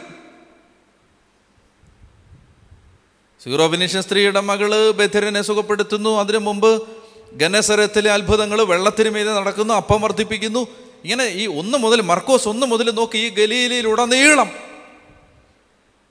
സീറോ 3.43 3.67
ഫിനിഷൻ 3.67 4.01
സ്ത്രീയുടെ 4.01 4.39
മകൾ 4.39 4.91
ബഥരനെ 4.91 5.41
സുഖപ്പെടുത്തുന്നു. 5.41 6.19
അതിനു 6.19 6.37
മുമ്പ് 6.37 6.87
ഗനസരത്തിലെ 7.33 8.11
അത്ഭുതങ്ങൾ 8.11 8.61
വെള്ളത്തിന് 8.61 9.09
മീതെ 9.09 9.33
നടക്കുന്നു 9.33 9.73
അപ്പം 9.73 10.01
വർദ്ധിപ്പിക്കുന്നു. 10.01 10.67
ഇങ്ങനെ 11.03 11.23
ഈ 11.23 11.47
ഒന്ന് 11.47 11.77
മുതൽ 11.77 12.01
മർക്കോസ് 12.01 12.47
ഒന്ന് 12.47 12.65
മുതൽ 12.67 12.91
നോക്കി 12.91 13.17
ഈ 13.17 13.29
ഗലീലയിലുടനീളം 13.29 14.49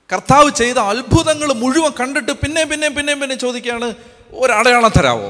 കർത്താവ് 0.09 0.49
ചെയ്ത 0.49 0.77
അത്ഭുതങ്ങൾ 0.79 1.53
മുഴുവൻ 1.53 1.91
കണ്ടിട്ട് 1.91 2.31
പിന്നെ 2.31 2.65
പിന്നെയും 2.65 2.95
പിന്നെയും 2.95 3.19
പിന്നെ 3.19 3.35
ചോദിക്കുകയാണ് 3.35 3.95
ഒരടയാളം 4.33 4.91
തരാവോ 4.97 5.29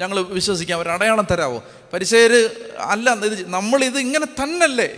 ഞങ്ങൾ 0.00 0.18
വിശ്വസിക്കാം 0.30 0.80
ഒരടയാളം 0.80 1.26
തരാവോ 1.30 1.62
പരിശേര് 1.92 2.40
അല്ല 2.78 3.10
ഇത് 3.10 3.48
നമ്മളിത് 3.48 3.98
ഇങ്ങനെ 3.98 4.26
തന്നല്ലേ? 4.26 4.88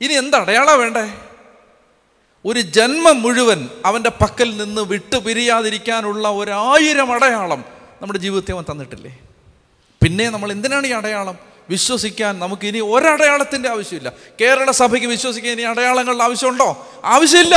ഇനി 0.00 0.12
എന്തടയാളാ 0.12 0.74
വേണ്ടേ? 0.74 1.04
ഒരു 2.44 2.60
ജന്മം 2.60 3.22
മുഴുവൻ 3.22 3.68
അവന്റെ 3.84 4.10
പക്കൽ 4.10 4.56
നിന്ന് 4.56 4.80
വിട്ടുപിരിയാതിരിക്കാനുള്ള 4.80 6.28
ഒരായിരം 6.28 7.12
അടയാളം 7.12 7.64
നമ്മുടെ 8.02 8.18
ജീവിതത്തെ 8.18 8.52
അവൻ 8.52 8.64
തന്നിട്ടില്ലേ? 8.70 9.12
പിന്നെ 10.02 10.30
നമ്മൾ 10.30 10.52
എന്തിനാണ് 10.52 10.86
ഈ 10.86 10.90
അടയാളം? 10.90 11.36
വിശ്വസിക്കാൻ 11.70 12.38
നമുക്ക് 12.38 12.66
ഇനി 12.66 12.78
ഒരടയാളത്തിന്റെ 12.78 13.68
ആവശ്യമില്ല. 13.68 14.12
കേരള 14.40 14.70
സഭയ്ക്ക് 14.70 15.06
വിശ്വസിക്കാൻ 15.06 15.52
ഇനി 15.52 15.62
അടയാളങ്ങളുടെ 15.62 16.24
ആവശ്യമുണ്ടോ? 16.24 16.88
ആവശ്യമില്ല. 17.04 17.56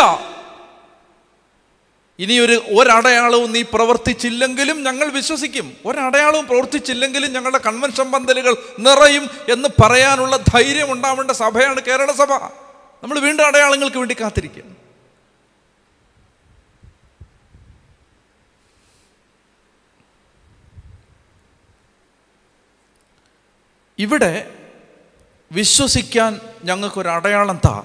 ഇനി 2.19 2.39
ഒരു 2.39 2.63
ഒരടയാളവും 2.75 3.51
നീ 3.51 3.61
പ്രവർത്തിച്ചില്ലെങ്കിലും 3.61 4.83
ഞങ്ങൾ 4.83 5.07
വിശ്വസിക്കും. 5.07 5.73
ഒരടയാളവും 5.85 6.47
പ്രവർത്തിച്ചില്ലെങ്കിലും 6.47 7.33
ഞങ്ങളുടെ 7.33 7.57
കൺവെൻഷൻ 7.57 8.11
പന്തലുകൾ 8.11 8.57
നിറയും 8.79 9.29
എന്ന് 9.49 9.69
പറയാനുള്ള 9.81 10.37
ധൈര്യം 10.37 10.91
ഉണ്ടാവേണ്ട 10.91 11.31
സഭയാണ് 11.31 11.81
കേരള 11.81 12.11
സഭ. 12.11 12.33
നമ്മൾ 13.03 13.19
വീണ്ടും 13.19 13.47
അടയാളങ്ങൾക്ക് 13.47 13.97
വേണ്ടി 13.97 14.15
കാത്തിരിക്കുക 14.21 14.72
ഇവിടെ 23.99 24.51
വിശ്വസിക്കാൻ 25.51 26.41
ഞങ്ങൾക്കൊരു 26.63 27.09
അടയാളം 27.09 27.59
താ. 27.65 27.83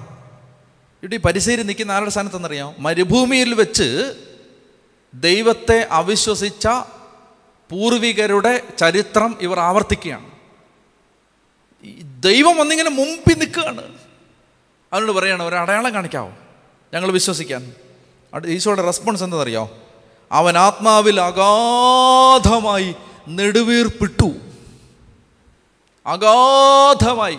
ഇവിടെ 1.03 1.17
ഈ 1.17 1.19
പരിസരി 1.19 1.63
നിൽക്കുന്ന 1.63 1.93
ആരുടെ 1.93 2.11
സ്ഥാനത്തെന്നറിയാം 2.11 2.75
മരുഭൂമിയിൽ 2.79 3.55
വെച്ച് 3.55 4.15
ദൈവത്തെ 5.15 5.89
അവിശ്വസിച്ച 5.91 6.69
പൂർവികരുടെ 7.71 8.63
ചരിത്രം 8.79 9.39
ഇവർ 9.41 9.61
ആവർത്തിക്കുകയാണ്. 9.61 10.31
ദൈവം 12.23 12.61
ഒന്നിങ്ങനെ 12.61 12.91
മുമ്പിൽ 12.91 13.39
നിൽക്കുകയാണ്. 13.39 13.83
അവനോട് 14.93 15.13
പറയാണ് 15.13 15.43
ഒരു 15.43 15.55
അടയാളം 15.55 15.95
കാണിക്കാവോ? 15.95 16.33
ഞങ്ങൾ 16.95 17.11
വിശ്വസിക്കാൻ. 17.11 17.75
ഈശോയുടെ 18.47 18.83
റെസ്പോൺസ് 18.83 19.25
എന്താണെന്നറിയോ? 19.25 19.79
അവൻ 20.33 20.59
ആത്മാവിൽ 20.59 21.21
അഗാധമായി 21.21 22.95
നെടുവീർപ്പിട്ടു. 23.29 24.33
അഗാധമായി 26.09 27.39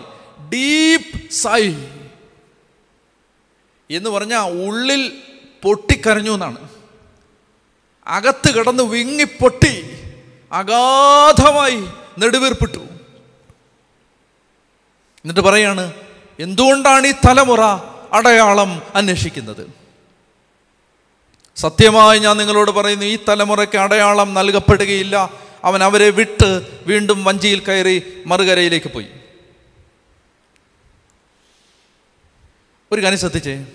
ഡീപ്പ് 0.54 1.32
സൈ 1.32 1.74
എന്ന് 3.92 4.10
പറഞ്ഞാൽ 4.10 4.68
ഉള്ളിൽ 4.68 5.22
പൊട്ടിക്കരഞ്ഞു 5.64 6.32
എന്നാണ്. 6.32 6.70
അകത്ത് 8.08 8.54
കിടന്ന് 8.54 8.84
വിങ്ങിപ്പൊട്ടി 8.84 10.00
അഗാധമായി 10.52 11.88
നെടുവീർപ്പിട്ടു. 12.20 12.80
എന്നിട്ട് 15.20 15.40
പറയാണ് 15.40 15.94
എന്തുകൊണ്ടാണ് 16.40 17.08
ഈ 17.08 17.12
തലമുറ 17.12 17.62
അടയാളം 18.14 18.82
അന്വേഷിക്കുന്നത്? 18.96 19.68
സത്യമായി 21.56 22.20
ഞാൻ 22.20 22.38
നിങ്ങളോട് 22.38 22.72
പറയുന്നു 22.72 23.06
ഈ 23.06 23.20
തലമുറയ്ക്ക് 23.30 23.78
അടയാളം 23.78 24.34
നൽകപ്പെടുകയില്ല. 24.34 25.30
അവൻ 25.64 25.84
അവരെ 25.84 26.10
വിട്ട് 26.10 26.82
വീണ്ടും 26.86 27.24
വഞ്ചിയിൽ 27.24 27.60
കയറി 27.60 28.24
മറുകരയിലേക്ക് 28.26 28.88
പോയി. 28.88 29.08
ഒരു 32.92 33.02
കാര്യം 33.04 33.20
ശ്രദ്ധിച്ചേ. 33.20 33.66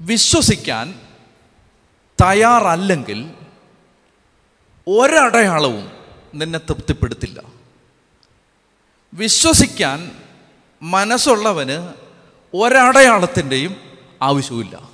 വിശ്വസിക്കാൻ 0.00 1.00
തയ്യാറല്ലെങ്കിൽ 2.22 3.30
ഒരടയാളവും 4.88 5.92
നിന്നെ 6.34 6.58
തൃപ്തിപ്പെടുത്തില്ല. 6.58 7.42
വിശ്വസിക്കാൻ 9.14 10.16
മനസ്സുള്ളവന് 10.82 11.94
ഒരടയാളത്തിന്റെയും 12.54 13.76
ആവശ്യമില്ല 14.22 14.90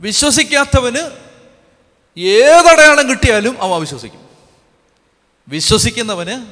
വിശ്വസിക്കാത്തവന് 0.00 1.27
ഏതടയാളം 2.18 3.10
കിട്ടിയാലും 3.10 3.62
അവൻ 3.62 3.80
വിശ്വസിക്കും 3.80 4.20
വിശ്വസിക്കുന്നവന് 5.48 6.46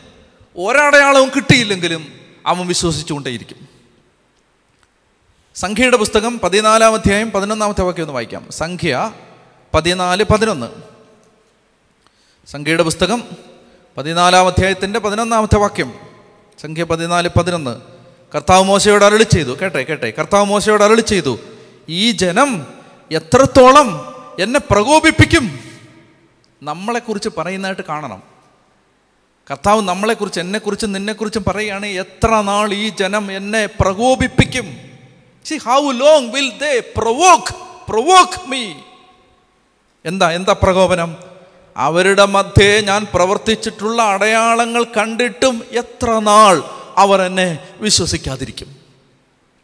ഒരടയാളവും 0.57 1.31
കിട്ടിയില്ലെങ്കിലും 1.37 2.21
അവൻ 2.47 2.67
വിശ്വസിച്ചുകൊണ്ടേയിരിക്കും. 2.67 3.69
സംഖ്യയുടെ 5.55 5.97
പുസ്തകം 5.97 6.39
പതിനാലാം 6.39 6.95
അധ്യായം 6.95 7.31
പതിനൊന്നാമത്തെ 7.31 7.83
വാക്യം 7.83 8.03
ഒന്ന് 8.03 8.13
വായിക്കാം. 8.13 8.47
സംഖ്യ 8.51 9.13
പതിനാല് 9.75 10.25
പതിനൊന്ന്. 10.25 10.67
സംഖ്യയുടെ 12.51 12.83
പുസ്തകം 12.83 13.23
പതിനാലാം 13.97 14.47
അധ്യായത്തിന്റെ 14.47 14.99
പതിനൊന്നാമത്തെ 14.99 15.59
വാക്യം. 15.59 15.93
സംഖ്യ 16.63 16.85
പതിനാല് 16.85 17.29
പതിനൊന്ന്. 17.39 17.81
കർത്താവ് 18.35 18.65
മോശയോട് 18.65 19.05
അരളി 19.05 19.23
ചെയ്തു. 19.23 19.57
കേട്ടെ 19.63 19.83
കേട്ടെ. 19.83 20.11
കർത്താവ് 20.11 20.45
മോശയോട് 20.45 20.85
അരളി 20.85 21.01
ചെയ്തു. 21.01 21.39
ഈ 21.89 22.11
ജനം 22.11 22.67
എത്രത്തോളം 23.13 24.16
എന്നെ 24.41 24.61
പ്രകോപിപ്പിക്കും. 24.61 25.59
നമ്മളെക്കുറിച്ച് 26.63 27.29
പറയുന്നതായിട്ട് 27.39 27.83
കാണണം. 27.89 28.23
കർത്താവ് 29.51 29.83
നമ്മളെക്കുറിച്ച് 29.83 30.41
എന്നെക്കുറിച്ചും 30.41 30.93
നിന്നെക്കുറിച്ചും 30.93 31.45
പറയുകയാണ് 31.49 31.87
എത്ര 31.87 32.41
നാൾ 32.41 32.75
ഈ 32.75 32.89
ജനം 32.89 33.33
എന്നെ 33.33 33.67
പ്രകോപിപ്പിക്കും? 33.67 34.77
See 35.45 35.57
how 35.57 35.91
long 35.91 36.33
will 36.33 36.51
they 36.59 36.83
provoke 36.97 37.55
provoke 37.89 38.49
me 38.49 38.73
എന്താ 40.05 40.31
എന്താ 40.31 40.53
പ്രകോപനം? 40.53 41.17
അവരുടെ 41.77 42.25
മധ്യേ 42.25 42.81
ഞാൻ 42.81 43.07
പ്രവർത്തിച്ചിട്ടുള്ള 43.15 44.03
അടയാളങ്ങൾ 44.03 44.85
കണ്ടിട്ടും 44.85 45.65
എത്ര 45.71 46.19
നാൾ 46.19 46.63
അവർ 46.97 47.23
എന്നെ 47.23 47.59
വിശ്വസിക്കാതിരിക്കും? 47.77 48.77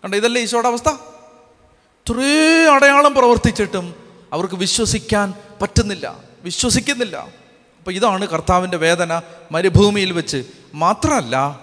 കണ്ട 0.05 0.14
ഇതല്ലേ 0.14 0.43
ഈശോയുടെ 0.43 0.69
അവസ്ഥ? 0.69 0.88
ഇത്രേ 0.88 2.64
അടയാളം 2.64 3.14
പ്രവർത്തിച്ചിട്ടും 3.14 4.02
അവർക്ക് 4.33 4.55
വിശ്വസിക്കാൻ 4.55 5.35
പറ്റുന്നില്ല. 5.62 6.19
വിശ്വസിക്കുന്നില്ല. 6.43 7.17
അപ്പോൾ 7.79 7.91
ഇതാണ് 7.91 8.27
കർത്താവിന്റെ 8.27 8.77
വേദന 8.77 9.23
മരുഭൂമിയിൽ 9.53 10.12
വെച്ച്. 10.12 10.45
മാത്രമല്ല 10.75 11.61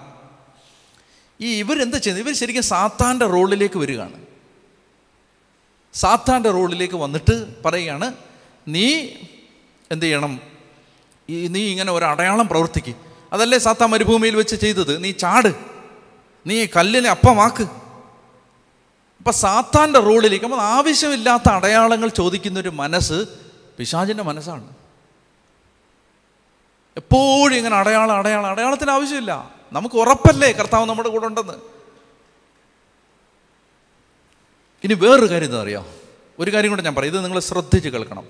ഈ 1.40 1.58
ഇവരെന്താ 1.58 1.98
ചെയ്യുന്നത് 1.98 2.26
ഇവർ 2.26 2.36
ശരിക്കും 2.36 2.62
സാത്താന്റെ 2.62 3.26
റോളിലേക്ക് 3.26 3.78
വരികയാണ്. 3.78 4.22
സാത്താന്റെ 5.94 6.50
റോളിലേക്ക് 6.50 6.94
വന്നിട്ട് 6.94 7.62
പറയുകയാണ് 7.62 8.14
നീ 8.68 9.08
എന്ത് 9.92 10.06
ചെയ്യണം? 10.06 10.40
ഈ 11.30 11.46
നീ 11.46 11.70
ഇങ്ങനെ 11.70 11.92
ഒരു 11.92 12.04
അടയാളം 12.04 12.48
പ്രവർത്തിക്ക്. 12.48 12.94
അതല്ലേ 13.32 13.58
സാത്താൻ 13.58 13.90
മരുഭൂമിയിൽ 13.90 14.36
വെച്ച് 14.36 14.56
ചെയ്തത്? 14.56 15.04
നീ 15.04 15.12
ചാട്. 15.12 15.54
നീ 16.46 16.66
കല്ലിനെ 16.66 17.10
അപ്പമാക്ക്. 17.10 17.79
അപ്പം 19.20 19.32
സാത്താന്റെ 19.32 20.00
റോളിലേക്ക് 20.00 20.44
അപ്പോൾ 20.44 20.60
ആവശ്യമില്ലാത്ത 20.60 21.48
അടയാളങ്ങൾ 21.48 22.08
ചോദിക്കുന്ന 22.08 22.60
ഒരു 22.60 22.68
മനസ്സ് 22.68 23.26
പിശാചിന്റെ 23.78 24.22
മനസ്സാണ്. 24.22 24.68
എപ്പോഴും 26.96 27.54
ഇങ്ങനെ 27.54 27.76
അടയാളം 27.76 28.16
അടയാളം 28.16 28.50
അടയാളത്തിന് 28.50 28.90
ആവശ്യമില്ല. 28.90 29.50
നമുക്ക് 29.72 29.94
ഉറപ്പല്ലേ 29.94 30.52
കർത്താവ് 30.52 30.86
നമ്മുടെ 30.86 31.08
കൂടെ 31.08 31.26
ഉണ്ടെന്ന്. 31.26 31.52
ഇനി 34.84 34.94
വേറൊരു 34.94 35.30
കാര്യം 35.30 35.46
എന്താ 35.46 35.62
അറിയാം? 35.62 35.86
ഒരു 36.38 36.50
കാര്യം 36.50 36.70
കൂടെ 36.70 36.82
ഞാൻ 36.82 36.94
പറയും. 36.94 37.14
ഇത് 37.14 37.24
നിങ്ങൾ 37.24 37.40
ശ്രദ്ധിച്ച് 37.40 37.88
കേൾക്കണം. 37.88 38.24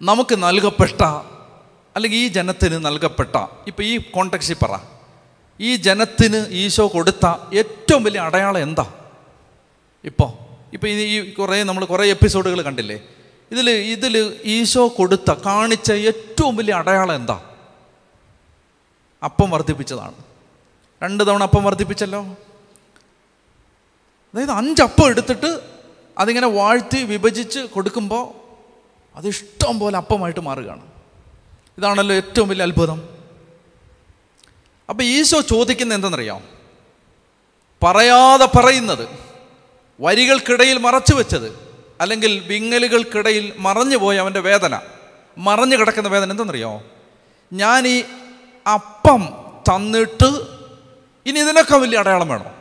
നമുക്ക് 0.00 0.42
നൽകപ്പെട്ട 0.42 1.02
അല്ലെങ്കിൽ 1.96 2.18
ഈ 2.18 2.28
ജനത്തിന് 2.28 2.84
നൽകപ്പെട്ട 2.84 3.36
ഇപ്പം 3.66 3.84
ഈ 3.84 3.98
കോണ്ടക്സിൽ 3.98 4.56
പറ. 4.62 4.99
ഈ 5.60 5.76
ജനത്തിന് 5.76 6.46
ഈശോ 6.50 6.88
കൊടുത്ത 6.88 7.26
ഏറ്റവും 7.54 8.04
വലിയ 8.04 8.20
അടയാളം 8.20 8.58
എന്താ? 8.58 8.94
ഇപ്പോൾ 10.04 10.50
ഇപ്പോൾ 10.72 10.86
ഈ 10.86 11.32
കുറേ 11.34 11.62
നമ്മൾ 11.62 11.84
കുറേ 11.84 12.04
എപ്പിസോഡുകൾ 12.04 12.62
കണ്ടില്ലേ? 12.62 13.00
ഇതിൽ 13.50 13.70
ഇതിൽ 13.70 14.40
ഈശോ 14.44 14.88
കൊടുത്ത 14.88 15.30
കാണിച്ച 15.30 15.92
ഏറ്റവും 15.92 16.56
വലിയ 16.56 16.74
അടയാളം 16.74 17.14
എന്താ? 17.14 17.40
അപ്പം 19.24 19.50
വർദ്ധിപ്പിച്ചതാണ്. 19.50 20.14
രണ്ട് 21.02 21.24
തവണ 21.24 21.42
അപ്പം 21.42 21.64
വർദ്ധിപ്പിച്ചല്ലോ? 21.64 22.22
അതായത് 24.34 24.50
അഞ്ചപ്പം 24.50 25.06
എടുത്തിട്ട് 25.06 25.60
അതിങ്ങനെ 26.18 26.46
വാഴ്ത്തി 26.46 27.02
വിഭജിച്ച് 27.02 27.58
കൊടുക്കുമ്പോൾ 27.58 28.40
അതിഷ്ടം 29.16 29.78
പോലെ 29.78 29.96
അപ്പമായിട്ട് 29.96 30.40
മാറുകയാണ്. 30.40 30.82
ഇതാണല്ലോ 31.78 32.16
ഏറ്റവും 32.16 32.48
വലിയ 32.48 32.62
അത്ഭുതം. 32.62 33.19
അപ്പം 34.90 35.04
ഈശോ 35.04 35.40
ചോദിക്കുന്ന 35.40 35.94
എന്തെന്നറിയാം? 35.94 36.40
പറയാതെ 37.82 38.46
പറയുന്നത് 38.56 39.08
വരികൾക്കിടയിൽ 40.00 40.78
മറച്ചു 40.78 41.14
വെച്ചത് 41.14 41.58
അല്ലെങ്കിൽ 42.00 42.38
വിങ്ങലുകൾക്കിടയിൽ 42.38 43.52
മറഞ്ഞു 43.58 43.96
പോയ 43.96 44.18
അവന്റെ 44.18 44.40
വേദന 44.40 44.80
മറഞ്ഞു 45.38 45.76
കിടക്കുന്ന 45.76 46.08
വേദന 46.08 46.30
എന്തെന്നറിയോ? 46.30 46.82
ഞാൻ 47.52 47.86
ഈ 47.86 48.02
അപ്പം 48.72 49.28
തന്നിട്ട് 49.68 50.28
ഇനി 51.26 51.38
ഇതിനൊക്കെ 51.38 51.76
വലിയ 51.76 51.98
അടയാളം 51.98 52.28
വേണോ? 52.28 52.52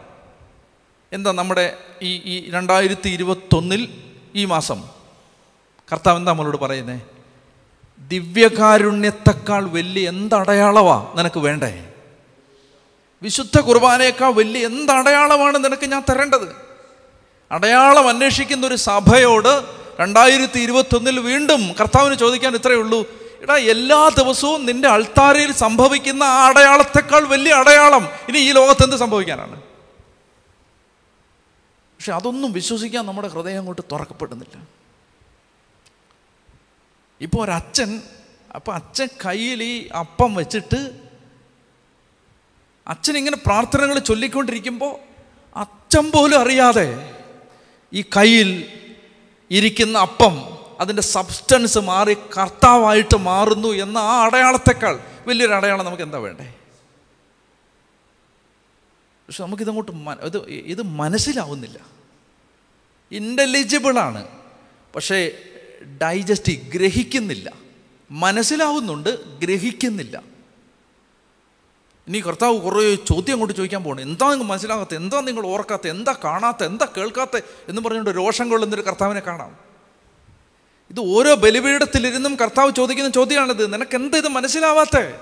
എന്താ 1.13 1.31
നമ്മുടെ 1.31 1.77
ഈ 2.01 2.21
ഈ 2.25 2.49
രണ്ടായിരത്തി 2.49 3.09
ഇരുപത്തൊന്നിൽ 3.09 4.01
ഈ 4.35 4.45
മാസം 4.45 4.83
കർത്താവ് 5.91 6.17
എന്താ 6.17 6.31
നമ്മളോട് 6.31 6.57
പറയുന്നത് 6.57 7.01
ദിവ്യകാരുണ്യത്തെക്കാൾ 7.99 9.69
വലിയ 9.69 10.07
എന്തടയാളവാ 10.07 11.13
നിനക്ക് 11.15 11.39
വേണ്ടേ? 11.39 11.88
വിശുദ്ധ 13.23 13.59
കുർബാനയേക്കാൾ 13.59 14.31
വലിയ 14.31 14.65
എന്ത് 14.65 14.91
അടയാളമാണ് 14.91 15.65
നിനക്ക് 15.65 15.85
ഞാൻ 15.85 16.03
തരേണ്ടത്? 16.09 16.55
അടയാളം 17.51 18.09
അന്വേഷിക്കുന്ന 18.09 18.67
ഒരു 18.67 18.75
സഭയോട് 18.75 19.65
രണ്ടായിരത്തി 19.99 20.59
ഇരുപത്തൊന്നിൽ 20.59 21.19
വീണ്ടും 21.19 21.73
കർത്താവിന് 21.79 22.15
ചോദിക്കാൻ 22.15 22.55
ഇത്രയേ 22.55 22.75
ഉള്ളൂ. 22.75 23.05
എടാ 23.41 23.57
എല്ലാ 23.57 24.09
ദിവസവും 24.17 24.65
നിന്റെ 24.65 24.87
അൾത്താരയിൽ 24.87 25.51
സംഭവിക്കുന്ന 25.51 26.23
ആ 26.23 26.47
അടയാളത്തെക്കാൾ 26.47 27.27
വലിയ 27.27 27.53
അടയാളം 27.53 28.09
ഇനി 28.29 28.37
ഈ 28.37 28.51
ലോകത്ത് 28.51 28.83
എന്ത് 28.83 28.95
സംഭവിക്കാനാണ്? 28.95 29.61
പക്ഷെ 31.97 32.13
അതൊന്നും 32.13 32.51
വിശ്വസിക്കാൻ 32.51 33.05
നമ്മുടെ 33.05 33.27
ഹൃദയം 33.27 33.57
അങ്ങോട്ട് 33.57 33.81
തുറക്കപ്പെടുന്നില്ല. 33.91 34.67
ഇപ്പോൾ 37.21 37.43
ഒരച്ഛൻ 37.43 38.01
അപ്പം 38.55 38.75
അച്ഛൻ 38.75 39.07
കയ്യിൽ 39.25 39.63
ഈ 39.63 39.87
അപ്പം 39.87 40.35
വെച്ചിട്ട് 40.35 41.08
അച്ഛൻ 42.89 43.17
ഇങ്ങനെ 43.17 43.37
പ്രാർത്ഥനകൾ 43.37 43.99
ചൊല്ലിക്കൊണ്ടിരിക്കുമ്പോൾ 43.99 44.99
അച്ഛൻ 45.59 46.11
പോലും 46.11 46.39
അറിയാതെ 46.39 47.15
ഈ 47.93 48.01
കയ്യിൽ 48.01 48.79
ഇരിക്കുന്ന 49.51 49.99
അപ്പം 49.99 50.57
അതിന്റെ 50.79 51.01
സബ്സ്റ്റൻസ് 51.01 51.77
മാറി 51.77 52.13
കർത്താവായിട്ട് 52.13 53.17
മാറുന്നു 53.17 53.67
എന്ന 53.67 53.97
ആ 53.97 54.25
അടയാളത്തെക്കാൾ 54.25 54.99
വലിയൊരു 55.27 55.53
അടയാളം 55.53 55.85
നമുക്ക് 55.85 56.03
എന്താ 56.03 56.17
വേണ്ടേ? 56.17 56.55
പക്ഷെ 59.27 59.43
നമുക്കിതങ്ങോട്ട് 59.43 59.91
ഇത് 60.21 60.45
ഇത് 60.45 60.81
മനസ്സിലാവുന്നില്ല. 60.81 61.79
ഇന്റലിജിബിളാണ് 63.11 64.27
പക്ഷേ 64.95 65.31
ഡൈജസ്റ്റ് 66.01 66.51
ഗ്രഹിക്കുന്നില്ല. 66.51 67.53
മനസ്സിലാവുന്നുണ്ട് 68.11 69.39
ഗ്രഹിക്കുന്നില്ല. 69.39 70.28
ഇനി 72.09 72.19
കർത്താവ് 72.19 72.61
കുറേ 72.61 72.95
ചോദ്യം 72.95 73.33
അങ്ങോട്ട് 73.33 73.55
ചോദിക്കാൻ 73.55 73.83
പോകണം 73.83 74.01
എന്താ 74.01 74.29
നിങ്ങൾ 74.29 74.45
മനസ്സിലാകാത്ത? 74.45 74.95
എന്താ 74.95 75.21
നിങ്ങൾ 75.21 75.45
ഓർക്കാത്ത? 75.45 75.87
എന്താ 75.87 76.15
കാണാത്ത? 76.23 76.63
എന്താ 76.63 76.87
കേൾക്കാത്ത? 76.97 77.41
എന്ന് 77.69 77.81
പറഞ്ഞുകൊണ്ട് 77.81 78.09
രോഷം 78.09 78.49
കൊള്ളുന്നൊരു 78.49 78.81
കർത്താവിനെ 78.81 79.19
കാണാം. 79.19 79.57
ഇത് 80.89 80.99
ഓരോ 80.99 81.35
ബലിപീഠത്തിലിരുന്നും 81.35 82.35
കർത്താവ് 82.35 82.71
ചോദിക്കുന്ന 82.71 83.09
ചോദ്യമാണിത്. 83.09 83.73
നിനക്ക് 83.73 83.95
എന്ത് 83.95 84.17
ഇത് 84.17 84.27
മനസ്സിലാവാത്തേ? 84.27 85.19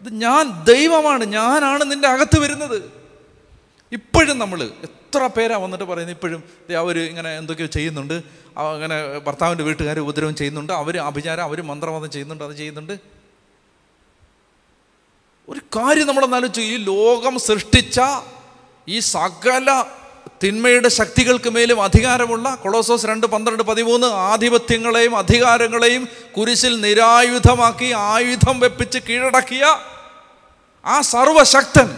ഇത് 0.00 0.12
ഞാൻ 0.12 0.64
ദൈവമാണ്. 0.64 1.24
ഞാനാണ് 1.24 1.90
നിന്റെ 1.90 2.08
അകത്ത് 2.08 2.38
വരുന്നത്. 2.38 2.92
ഇപ്പോഴും 3.92 4.38
നമ്മൾ 4.38 4.62
എത്ര 4.62 5.26
പേരാ 5.26 5.56
വന്നിട്ട് 5.56 5.84
പറയുന്നത്? 5.84 6.16
ഇപ്പോഴും 6.16 6.42
അവർ 6.78 6.98
ഇങ്ങനെ 6.98 7.38
എന്തൊക്കെയോ 7.38 7.66
ചെയ്യുന്നുണ്ട്. 7.66 8.22
അങ്ങനെ 8.56 9.18
ഭർത്താവിന്റെ 9.18 9.64
വീട്ടുകാർ 9.64 9.98
ഉപദ്രവം 9.98 10.34
ചെയ്യുന്നുണ്ട്. 10.34 10.72
അവർ 10.72 10.98
അഭിചാരം 10.98 11.42
അവർ 11.42 11.62
മന്ത്രവാദം 11.62 12.10
ചെയ്യുന്നുണ്ട് 12.10 12.44
അത് 12.44 12.56
ചെയ്യുന്നുണ്ട്. 12.56 13.13
ഒരു 15.48 15.60
കാര്യം 15.76 16.06
നമ്മൾ 16.06 16.22
നമ്മളെന്നാലോചിച്ചു 16.22 16.60
ഈ 16.68 16.76
ലോകം 16.86 17.38
സൃഷ്ടിച്ച 17.38 17.98
ഈ 18.88 18.98
സകല 19.08 19.68
തിന്മയുടെ 20.42 20.88
ശക്തികൾക്ക് 20.90 21.50
മേലും 21.50 21.82
അധികാരമുള്ള 21.82 22.54
കൊളോസോസ് 22.54 23.06
രണ്ട് 23.06 23.26
പന്ത്രണ്ട് 23.26 23.62
പതിമൂന്ന് 23.62 24.06
ആധിപത്യങ്ങളെയും 24.26 25.16
അധികാരങ്ങളെയും 25.16 26.02
കുരിശിൽ 26.36 26.80
നിരായുധമാക്കി 26.80 27.92
ആയുധം 28.06 28.60
വെപ്പിച്ച് 28.60 28.98
കീഴടക്കിയ 29.08 29.64
ആ 30.84 31.00
സർവശക്തൻ 31.08 31.88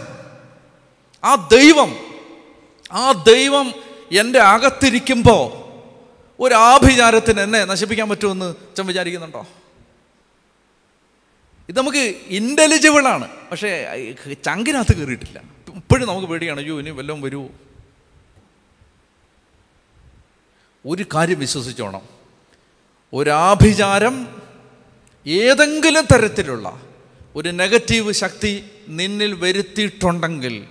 ആ 1.23 1.35
ദൈവം 1.51 1.91
ആ 2.95 3.11
ദൈവം 3.25 3.67
എന്റെ 4.11 4.39
അകത്തിരിക്കുമ്പോൾ 4.47 5.43
ഒരു 6.39 6.55
ആഭിചാരത്തിന് 6.67 7.41
എന്നെ 7.41 7.65
നശിപ്പിക്കാൻ 7.65 8.09
പറ്റുമെന്ന് 8.09 8.49
ചം 8.75 8.87
വിചാരിക്കുന്നുണ്ടോ? 8.87 9.41
ഇത് 11.69 11.77
നമുക്ക് 11.77 12.15
ഇന്റലിജിബിളാണ് 12.27 13.27
പക്ഷേ 13.51 13.69
ചങ്കിനകത്ത് 14.45 14.97
കയറിയിട്ടില്ല. 14.97 15.43
ഇപ്പോഴും 15.75 16.07
നമുക്ക് 16.07 16.27
പേടിയാണ് 16.27 16.59
അയ്യോ 16.59 16.79
ഇനി 16.79 16.89
വല്ലതും 16.89 17.21
വരുമോ 17.21 17.49
ഒരു 20.85 21.05
കാര്യം 21.15 21.39
വിശ്വസിച്ചോണം. 21.39 22.01
ഒരാഭിചാരം 23.13 24.41
ഏതെങ്കിലും 25.27 26.05
തരത്തിലുള്ള 26.13 26.81
ഒരു 27.35 27.49
നെഗറ്റീവ് 27.49 28.11
ശക്തി 28.11 28.69
നിന്നിൽ 28.87 29.33
വരുത്തിയിട്ടുണ്ടെങ്കിൽ 29.33 30.67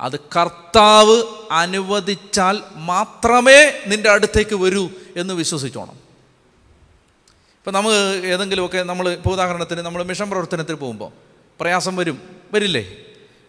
അത് 0.00 0.20
കർത്താവ് 0.20 1.24
അനുവദിച്ചാൽ 1.50 2.62
മാത്രമേ 2.74 3.82
നിന്റെ 3.86 4.10
അടുത്തേക്ക് 4.10 4.54
വരൂ 4.54 4.88
എന്ന് 5.16 5.34
വിശ്വസിച്ചോണം. 5.34 6.05
ഇപ്പം 7.66 7.80
നമുക്ക് 7.80 8.26
ഏതെങ്കിലുമൊക്കെ 8.26 8.82
നമ്മൾ 8.82 9.08
ഇപ്പോൾ 9.08 9.30
ഉദാഹരണത്തിന് 9.30 9.80
നമ്മൾ 9.80 10.02
മിഷൻ 10.02 10.30
പ്രവർത്തനത്തിന് 10.30 10.76
പോകുമ്പോൾ 10.76 11.12
പ്രയാസം 11.60 11.96
വരും. 11.96 12.22
വരില്ലേ? 12.52 12.88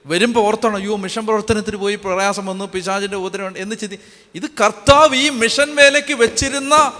വരുമ്പോൾ 0.05 0.39
ഓർത്തണം 0.39 0.75
അയ്യോ 0.75 0.95
മിഷൻ 0.95 1.25
പ്രവർത്തനത്തിന് 1.25 1.77
പോയി 1.77 1.95
പ്രയാസം 1.95 2.45
വന്നു 2.45 2.65
പിശാചിന്റെ 2.65 3.17
ഉപദ്രവം 3.17 3.53
എന്ന് 3.57 3.75
ചിന്തി. 3.75 3.99
ഇത് 4.35 4.43
കർത്താവ് 4.61 5.15
ഈ 5.15 5.29
മിഷൻ 5.29 5.75
വേലയ്ക്ക് 5.75 6.13
വെച്ചിരുന്ന 6.13 6.93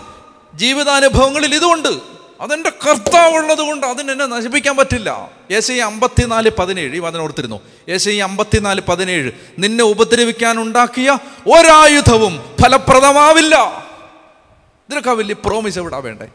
ജീവിതാനുഭവങ്ങളിൽ 0.55 1.55
ഇതുണ്ട്. 1.55 1.99
അതെന്റെ 2.41 2.69
കർത്താവുള്ളത് 2.69 3.61
കൊണ്ട് 3.61 3.87
അതിനെന്നെ 3.87 4.25
നശിപ്പിക്കാൻ 4.25 4.77
പറ്റില്ല. 4.77 5.31
യേശ 5.51 5.71
ഈ 5.71 5.77
അമ്പത്തിനാല് 5.77 6.51
പതിനേഴ് 6.59 6.95
ഈ 6.95 6.99
വചനം 6.99 7.21
ഓർത്തിരുന്നു? 7.21 7.59
യേശ 7.89 8.09
ഈ 8.09 8.17
അമ്പത്തിനാല് 8.17 8.81
പതിനേഴ് 8.81 9.31
നിന്നെ 9.59 9.83
ഉപദ്രവിക്കാൻ 9.83 10.61
ഉണ്ടാക്കിയ 10.61 11.17
ഒരായുധവും 11.47 12.55
ഫലപ്രദമാവില്ല. 12.63 13.55
ഇതിനൊക്കെ 14.89 15.11
വലിയ 15.11 15.35
പ്രോമിസ് 15.45 15.79
എവിടാ 15.79 15.97
വേണ്ടേ? 15.97 16.27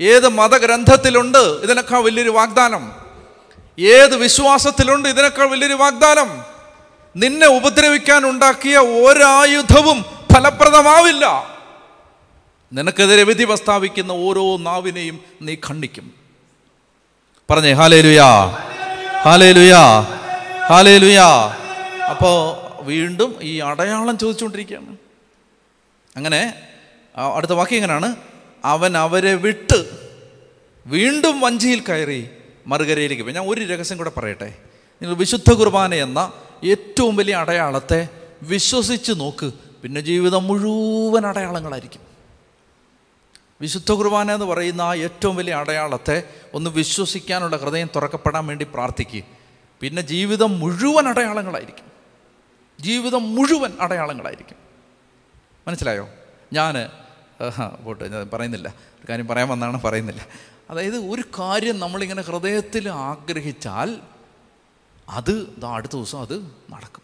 ഏത് 0.00 0.28
മതഗ്രന്ഥത്തിലുണ്ട് 0.28 1.38
ഇതിനേക്കാൾ 1.38 2.00
വലിയൊരു 2.02 2.30
വാഗ്ദാനം? 2.30 2.92
ഏത് 3.78 4.16
വിശ്വാസത്തിലുണ്ട് 4.16 5.08
ഇതിനേക്കാൾ 5.08 5.46
വലിയൊരു 5.46 5.74
വാഗ്ദാനം? 5.74 6.30
നിന്നെ 7.16 7.46
ഉപദ്രവിക്കാൻ 7.46 8.30
ഉണ്ടാക്കിയ 8.30 8.78
ഒരായുധവും 8.78 10.04
ഫലപ്രദമാവില്ല. 10.32 11.24
നിനക്കെതിരെ 12.72 13.22
വിധി 13.22 13.44
പ്രസ്താവിക്കുന്ന 13.44 14.12
ഓരോ 14.12 14.56
നാവിനെയും 14.56 15.20
നീ 15.42 15.54
ഖണ്ഡിക്കും. 15.54 16.12
പറഞ്ഞേ 17.50 17.72
ഹാലേ 17.72 18.00
ലുയാ 18.00 18.30
ഹാലേ 19.24 19.52
ലുയാ 19.52 19.82
ഹാലേ 20.68 20.98
ലുയാ 20.98 21.28
അപ്പോൾ 22.10 22.38
വീണ്ടും 22.84 23.36
ഈ 23.42 23.58
അടയാളം 23.58 24.18
ചോദിച്ചുകൊണ്ടിരിക്കുകയാണ്. 24.18 24.96
അങ്ങനെ 26.16 26.54
അടുത്ത 27.36 27.52
വാക്യം 27.52 27.76
എങ്ങനെയാണ്? 27.76 28.16
അവൻ 28.66 28.96
അവരെ 28.96 29.34
വിട്ട് 29.34 29.90
വീണ്ടും 30.86 31.40
വഞ്ചിയിൽ 31.40 31.80
കയറി 31.80 32.30
മറുകരയിലേക്ക് 32.66 33.22
പോയി. 33.22 33.34
ഞാൻ 33.34 33.46
ഒരു 33.46 33.60
രഹസ്യം 33.60 33.98
കൂടെ 33.98 34.12
പറയട്ടെ. 34.16 34.58
നിങ്ങൾ 35.02 35.16
വിശുദ്ധ 35.16 35.52
കുർബാന 35.52 35.94
എന്ന 35.94 36.32
ഏറ്റവും 36.64 37.16
വലിയ 37.16 37.34
അടയാളത്തെ 37.34 38.08
വിശ്വസിച്ച് 38.42 39.12
നോക്ക്. 39.16 39.52
പിന്നെ 39.82 40.00
ജീവിതം 40.00 40.44
മുഴുവൻ 40.44 41.26
അടയാളങ്ങളായിരിക്കും. 41.26 42.00
വിശുദ്ധ 43.60 43.92
കുർബാന 43.92 44.32
എന്ന് 44.32 44.46
പറയുന്ന 44.46 44.82
ആ 44.82 44.94
ഏറ്റവും 44.94 45.36
വലിയ 45.36 45.54
അടയാളത്തെ 45.54 46.22
ഒന്ന് 46.54 46.70
വിശ്വസിക്കാനുള്ള 46.70 47.56
ഹൃദയം 47.56 47.88
തുറക്കപ്പെടാൻ 47.96 48.46
വേണ്ടി 48.46 48.66
പ്രാർത്ഥിക്കുക 48.74 49.22
പിന്നെ 49.80 50.02
ജീവിതം 50.02 50.60
മുഴുവൻ 50.60 51.08
അടയാളങ്ങളായിരിക്കും. 51.08 51.84
ജീവിതം 52.80 53.34
മുഴുവൻ 53.34 53.72
അടയാളങ്ങളായിരിക്കും. 53.80 54.56
മനസ്സിലായോ? 55.68 56.08
ഞാൻ 56.52 56.90
പോട്ടെ 57.84 58.08
ഞാൻ 58.08 58.30
പറയുന്നില്ല. 58.32 58.68
ഒരു 58.68 59.06
കാര്യം 59.08 59.26
പറയാൻ 59.26 59.48
വന്നാണ് 59.48 59.82
പറയുന്നില്ല. 59.82 60.26
അതായത് 60.70 60.96
ഒരു 60.96 61.22
കാര്യം 61.22 61.80
നമ്മളിങ്ങനെ 61.80 62.22
ഹൃദയത്തിൽ 62.22 62.88
ആഗ്രഹിച്ചാൽ 62.88 64.00
അത് 65.08 65.64
അടുത്ത 65.66 65.92
ദിവസം 65.92 66.20
അത് 66.20 66.50
നടക്കും. 66.70 67.02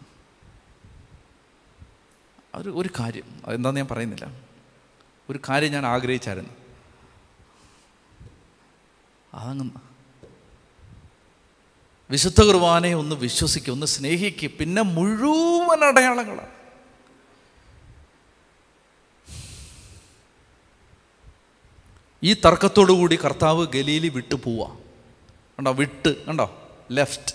ഒരു 2.55 2.71
ഒരു 2.71 2.89
കാര്യം. 3.01 3.25
അതെന്താന്ന് 3.47 3.81
ഞാൻ 3.81 3.89
പറയുന്നില്ല. 3.91 4.41
ഒരു 5.31 5.41
കാര്യം 5.49 5.73
ഞാൻ 5.73 5.87
ആഗ്രഹിച്ചായിരുന്നു. 5.87 6.51
അതങ്ങ് 9.35 9.71
വിശുദ്ധ 12.11 12.43
കുർബാനയെ 12.43 12.95
ഒന്ന് 12.95 13.17
വിശ്വസിക്കുക 13.17 13.73
ഒന്ന് 13.73 13.87
സ്നേഹിക്കുക. 13.87 14.51
പിന്നെ 14.61 14.83
മുഴുവൻ 14.83 15.85
അടയാളങ്ങളാണ്. 15.85 16.62
ഈ 22.25 22.35
തർക്കത്തോടു 22.35 22.93
കൂടി 22.93 23.17
കർത്താവ് 23.17 23.67
ഗലീലി 23.67 24.09
വിട്ടു 24.09 24.35
പോവാ. 24.35 24.77
കണ്ടോ? 25.59 25.73
വിട്ട് 25.73 26.27
കണ്ടോ? 26.27 26.69
ലെഫ്റ്റ് 26.93 27.35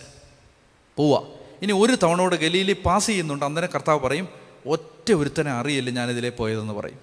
പോവാ. 0.95 1.27
ഇനി 1.61 1.71
ഒരു 1.71 1.97
തവണയോട് 2.03 2.35
ഗലീലി 2.35 2.73
പാസ് 2.73 3.07
ചെയ്യുന്നുണ്ട്. 3.07 3.45
അന്നേരം 3.45 3.69
കർത്താവ് 3.75 3.99
പറയും 3.99 4.29
ഒറ്റ 4.65 5.11
ഒരുത്തനെ 5.11 5.51
അറിയില്ല 5.51 5.89
ഞാനിതിലേ 5.89 6.29
പോയതെന്ന് 6.29 6.73
പറയും. 6.73 6.99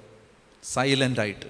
സൈലന്റായിട്ട് 0.64 1.46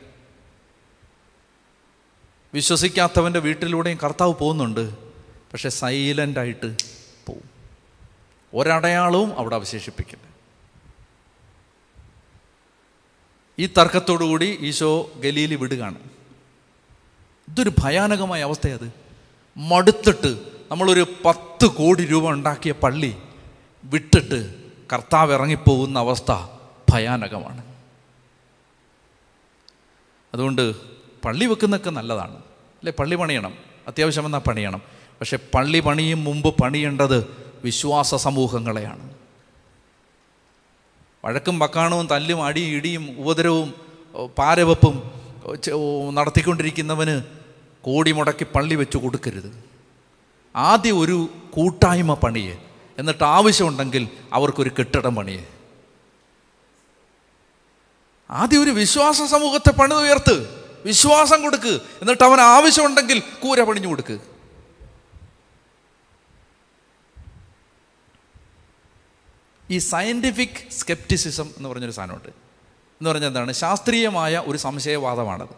വിശ്വസിക്കാത്തവന്റെ 2.54 3.40
വീട്ടിലൂടെയും 3.40 3.98
കർത്താവ് 4.04 4.34
പോകുന്നുണ്ട്. 4.34 4.94
പക്ഷെ 5.52 5.68
സൈലന്റായിട്ട് 5.68 6.76
പോവും. 7.26 7.50
ഒരടയാളവും 8.54 9.38
അവിടെ 9.38 9.54
അവശേഷിപ്പിക്കില്ല. 9.54 10.34
ഈ 13.58 13.66
തർക്കത്തോടു 13.66 14.24
കൂടി 14.24 14.58
ഈശോ 14.60 15.12
ഗലീലി 15.16 15.54
വിടുകയാണ്. 15.54 15.98
ഇതൊരു 17.50 17.72
ഭയാനകമായ 17.78 18.42
അവസ്ഥയത്. 18.42 18.92
മടുത്തിട്ട് 19.57 20.38
നമ്മളൊരു 20.70 21.07
പത്ത് 21.24 21.66
കോടി 21.66 22.04
രൂപ 22.04 22.30
ഉണ്ടാക്കിയ 22.30 22.72
പള്ളി 22.72 23.16
വിട്ടിട്ട് 23.85 24.54
കർത്താവ് 24.92 25.33
ഇറങ്ങിപ്പോകുന്ന 25.33 25.98
അവസ്ഥ 25.98 26.33
ഭയാനകമാണ്. 26.92 27.64
അതുകൊണ്ട് 30.35 30.74
പള്ളി 31.24 31.46
വെക്കുന്നൊക്കെ 31.46 31.90
നല്ലതാണ്. 31.90 32.35
അല്ലേ 32.35 32.92
പള്ളി 32.98 33.14
പണിയണം. 33.16 33.54
അത്യാവശ്യം 33.88 34.26
എന്നാൽ 34.26 34.40
പണിയണം. 34.40 34.83
പക്ഷെ 34.92 35.38
പള്ളി 35.54 35.80
പണിയും 35.80 36.24
മുമ്പ് 36.24 36.62
പണിയേണ്ടത് 36.62 37.37
വിശ്വാസ 37.64 38.14
സമൂഹങ്ങളെയാണ്. 38.14 39.14
വഴക്കും 41.24 41.59
വക്കാണവും 41.59 42.07
തല്ലും 42.07 42.44
അടിയും 42.44 42.76
ഇടിയും 42.76 43.16
ഉപദ്രവവും 43.18 43.74
പാരവപ്പും 44.38 45.13
നടത്തിക്കൊണ്ടിരിക്കുന്നവന് 46.12 47.22
കോടി 47.83 48.12
മുടക്കി 48.12 48.44
പള്ളി 48.44 48.74
വെച്ച് 48.74 48.98
കൊടുക്കരുത്. 48.98 49.64
ആദ്യം 50.57 51.00
ഒരു 51.00 51.28
കൂട്ടായ്മ 51.50 52.14
പണിയെ. 52.14 52.57
എന്നിട്ട് 52.98 53.24
ആവശ്യമുണ്ടെങ്കിൽ 53.24 54.09
അവർക്കൊരു 54.33 54.70
കെട്ടിടം 54.78 55.14
പണിയെ. 55.14 55.44
ആദ്യം 58.30 58.62
ഒരു 58.62 58.70
വിശ്വാസ 58.70 59.22
സമൂഹത്തെ 59.22 59.70
പണിതുയർത്ത് 59.70 60.64
വിശ്വാസം 60.85 61.42
കൊടുക്ക്. 61.42 61.80
എന്നിട്ട് 62.02 62.24
അവൻ 62.24 62.40
ആവശ്യമുണ്ടെങ്കിൽ 62.40 63.22
കൂര 63.42 63.62
പണിഞ്ഞു 63.62 63.88
കൊടുക്ക്. 63.88 64.18
ഈ 69.70 69.78
സയന്റിഫിക് 69.78 70.70
സ്കെപ്റ്റിസിസം 70.70 71.50
എന്ന് 71.57 71.68
പറഞ്ഞൊരു 71.68 71.90
സാധനമുണ്ട്. 71.90 72.43
എന്ന് 73.04 73.10
പറഞ്ഞാൽ 73.10 73.28
എന്താണ്? 73.28 73.52
ശാസ്ത്രീയമായ 73.52 74.42
ഒരു 74.46 74.58
സംശയവാദമാണത്. 74.58 75.48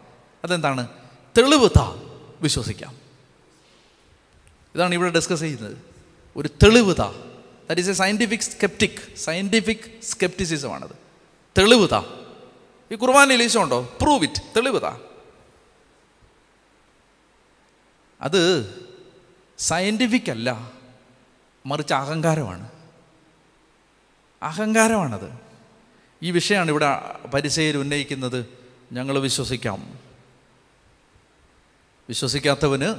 അതെന്താണ്? 0.43 0.87
തെളിവ് 1.37 1.69
താ 1.69 2.01
വിശ്വസിക്കാം. 2.41 2.95
ഇതാണ് 4.75 4.95
ഇവിടെ 4.95 5.11
ഡിസ്കസ് 5.11 5.39
ചെയ്യുന്നത്. 5.39 5.77
ഒരു 6.35 6.47
തെളിവ് 6.47 6.95
താ. 6.99 7.11
That 7.69 7.81
is 7.81 7.89
a 7.89 7.93
scientific 7.93 8.39
sceptic 8.39 9.15
scientific 9.17 10.01
സ്കെപ്റ്റിസിസമാണത് 10.01 10.95
തെളിവ് 11.57 11.89
താ. 11.91 12.03
ഈ 12.91 12.95
കുർബാനയിൽ 12.95 13.43
ഈശോ 13.43 13.63
ഉണ്ടോ? 13.63 13.97
പ്രൂവ് 14.01 14.23
ഇറ്റ് 14.23 14.41
തെളിവ് 14.55 14.81
താ. 14.81 14.99
അത് 18.21 18.73
സയന്റിഫിക് 19.57 20.31
അല്ല 20.31 20.71
മറിച്ച് 21.65 21.93
അഹങ്കാരമാണ്. 21.93 22.69
അഹങ്കാരമാണത്. 24.43 25.46
ഈ 26.23 26.31
വിഷയമാണ് 26.31 26.71
ഇവിടെ 26.71 27.15
പരിസയിൽ 27.33 27.77
ഉന്നയിക്കുന്നത്. 27.77 28.45
ഞങ്ങൾ 28.91 29.19
വിശ്വസിക്കാം. 29.19 29.99
വിശ്വസിക്കാത്തവന് 32.09 32.95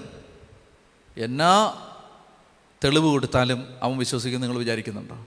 എന്നാ 1.20 1.74
തെളിവ് 2.84 3.04
കൊടുത്താലും 3.04 3.66
അവൻ 3.82 3.98
വിശ്വസിക്കും 3.98 4.40
നിങ്ങൾ 4.40 4.58
വിചാരിക്കുന്നുണ്ടോ? 4.58 5.26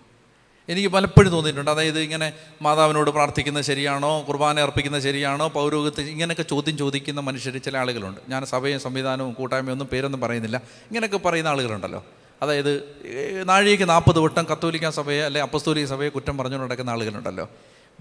എനിക്ക് 0.69 0.89
പലപ്പോഴും 0.89 1.32
തോന്നിയിട്ടുണ്ട്. 1.32 1.71
അതായത് 1.71 1.99
ഇങ്ങനെ 1.99 2.34
മാതാവിനോട് 2.62 3.10
പ്രാർത്ഥിക്കുന്നത് 3.10 3.63
ശരിയാണോ 3.63 4.25
കുർബാന 4.27 4.60
അർപ്പിക്കുന്നത് 4.60 5.01
ശരിയാണോ 5.01 5.47
പൗരോഗത്ത് 5.47 6.01
ഇങ്ങനെയൊക്കെ 6.01 6.43
ചോദ്യം 6.43 6.77
ചോദിക്കുന്ന 6.77 7.19
മനുഷ്യർ 7.19 7.58
ചില 7.58 7.77
ആളുകളുണ്ട്. 7.77 8.21
ഞാൻ 8.30 8.45
സഭയും 8.45 8.80
സംവിധാനവും 8.80 9.34
കൂട്ടായ്മയും 9.34 9.73
ഒന്നും 9.73 9.88
പേരൊന്നും 9.88 10.21
പറയുന്നില്ല. 10.21 10.58
ഇങ്ങനെയൊക്കെ 10.58 11.17
പറയുന്ന 11.17 11.49
ആളുകളുണ്ടല്ലോ. 11.49 12.06
അതായത് 12.41 12.95
നാഴിക 13.06 13.43
നാഴികയ്ക്ക് 13.43 13.89
നാൽപ്പത് 13.89 14.19
വട്ടം 14.19 14.43
കത്തോലിക്ക 14.43 14.89
സഭയെ 14.89 15.23
അല്ലെങ്കിൽ 15.23 15.47
അപ്പസ്തോലിക 15.47 15.86
സഭയെ 15.86 16.10
കുറ്റം 16.10 16.38
പറഞ്ഞുകൊണ്ട് 16.38 16.67
നടക്കുന്ന 16.67 16.89
ആളുകളുണ്ടല്ലോ. 16.89 17.49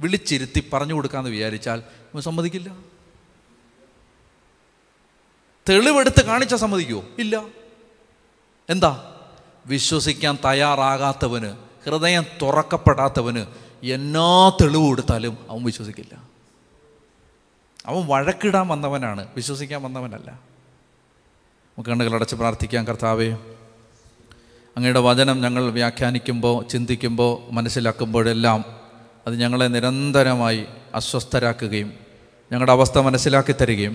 വിളിച്ചിരുത്തി 0.00 0.70
പറഞ്ഞു 0.72 0.94
കൊടുക്കാമെന്ന് 0.94 1.30
വിചാരിച്ചാൽ 1.30 1.82
സമ്മതിക്കില്ല. 2.20 2.76
തെളിവെടുത്ത് 5.68 6.24
കാണിച്ചാൽ 6.24 6.58
സമ്മതിക്കുമോ 6.58 7.02
ഇല്ല. 7.18 7.44
എന്താ? 8.70 9.16
വിശ്വസിക്കാൻ 9.66 10.38
തയ്യാറാകാത്തവന് 10.44 11.52
ഹൃദയം 11.84 12.24
തുറക്കപ്പെടാത്തവന് 12.42 13.46
എന്നാ 13.86 14.48
തെളിവ് 14.48 14.82
കൊടുത്താലും 14.82 15.38
അവൻ 15.50 15.64
വിശ്വസിക്കില്ല. 15.64 16.22
അവൻ 17.86 18.06
വഴക്കിടാൻ 18.06 18.68
വന്നവനാണ് 18.68 19.28
വിശ്വസിക്കാൻ 19.36 19.82
വന്നവനല്ല. 19.82 20.30
നമുക്ക് 20.30 21.90
കണ്ണുകളടച്ച് 21.90 22.36
പ്രാർത്ഥിക്കാം 22.36 22.86
കർത്താവേ. 22.86 23.32
അങ്ങയുടെ 24.76 25.00
വചനം 25.00 25.40
ഞങ്ങൾ 25.40 25.70
വ്യാഖ്യാനിക്കുമ്പോൾ 25.70 26.64
ചിന്തിക്കുമ്പോൾ 26.64 27.52
മനസ്സിലാക്കുമ്പോഴെല്ലാം 27.52 28.79
അത് 29.30 29.38
ഞങ്ങളെ 29.38 29.66
നിരന്തരമായി 29.66 30.64
അസ്വസ്ഥരാക്കുകയും 30.94 31.90
ഞങ്ങളുടെ 32.52 32.72
അവസ്ഥ 32.72 32.98
മനസ്സിലാക്കി 32.98 33.54
തരികയും 33.60 33.94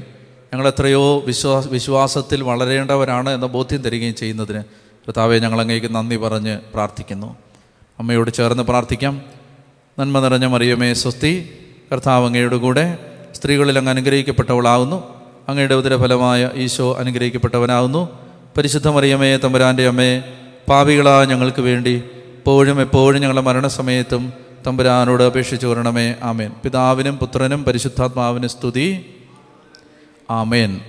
ഞങ്ങളെത്രയോ 0.53 1.23
വിശ്വാസ 1.25 1.67
വിശ്വാസത്തിൽ 1.67 2.43
വളരേണ്ടവരാണ് 2.43 3.29
എന്ന 3.29 3.45
ബോധ്യം 3.45 3.81
തരികയും 3.81 4.15
ചെയ്യുന്നതിന് 4.15 4.61
കർത്താവെ 5.07 5.39
ഞങ്ങളങ്ങേക്ക് 5.39 5.89
നന്ദി 5.95 6.17
പറഞ്ഞ് 6.17 6.59
പ്രാർത്ഥിക്കുന്നു. 6.73 7.35
അമ്മയോട് 7.99 8.31
ചേർന്ന് 8.33 8.63
പ്രാർത്ഥിക്കാം. 8.63 9.21
നന്മ 9.99 10.19
നിറഞ്ഞ 10.19 10.45
മറിയമേ 10.45 10.93
സ്വസ്തി 10.93 11.33
കർത്താവ് 11.91 12.25
അങ്ങയുടെ 12.25 12.55
കൂടെ 12.55 12.85
സ്ത്രീകളിൽ 13.33 13.77
അങ്ങ് 13.77 13.91
അനുഗ്രഹിക്കപ്പെട്ടവളാകുന്നു 13.91 14.97
അങ്ങയുടെ 15.49 15.73
ഉദരഫലമായ 15.73 16.49
ഈശോ 16.55 16.95
അനുഗ്രഹിക്കപ്പെട്ടവനാകുന്നു 16.99 18.01
പരിശുദ്ധ 18.57 18.87
മറിയമേ 18.87 19.37
തമ്പുരാന്റെ 19.37 19.87
അമ്മേ 19.87 20.23
പാവികളായ 20.69 21.25
ഞങ്ങൾക്ക് 21.25 21.61
വേണ്ടി 21.61 21.95
എപ്പോഴും 22.37 22.81
എപ്പോഴും 22.81 23.21
ഞങ്ങളുടെ 23.21 23.41
മരണസമയത്തും 23.41 24.44
തമ്പുരാനോട് 24.67 25.23
അപേക്ഷിച്ചു 25.23 25.67
വരണമേ. 25.67 26.15
ആമേൻ. 26.23 26.51
പിതാവിനും 26.63 27.17
പുത്രനും 27.17 27.63
പരിശുദ്ധാത്മാവിനും 27.63 28.49
സ്തുതി. 28.49 29.15
ആമേൻ. 30.29 30.81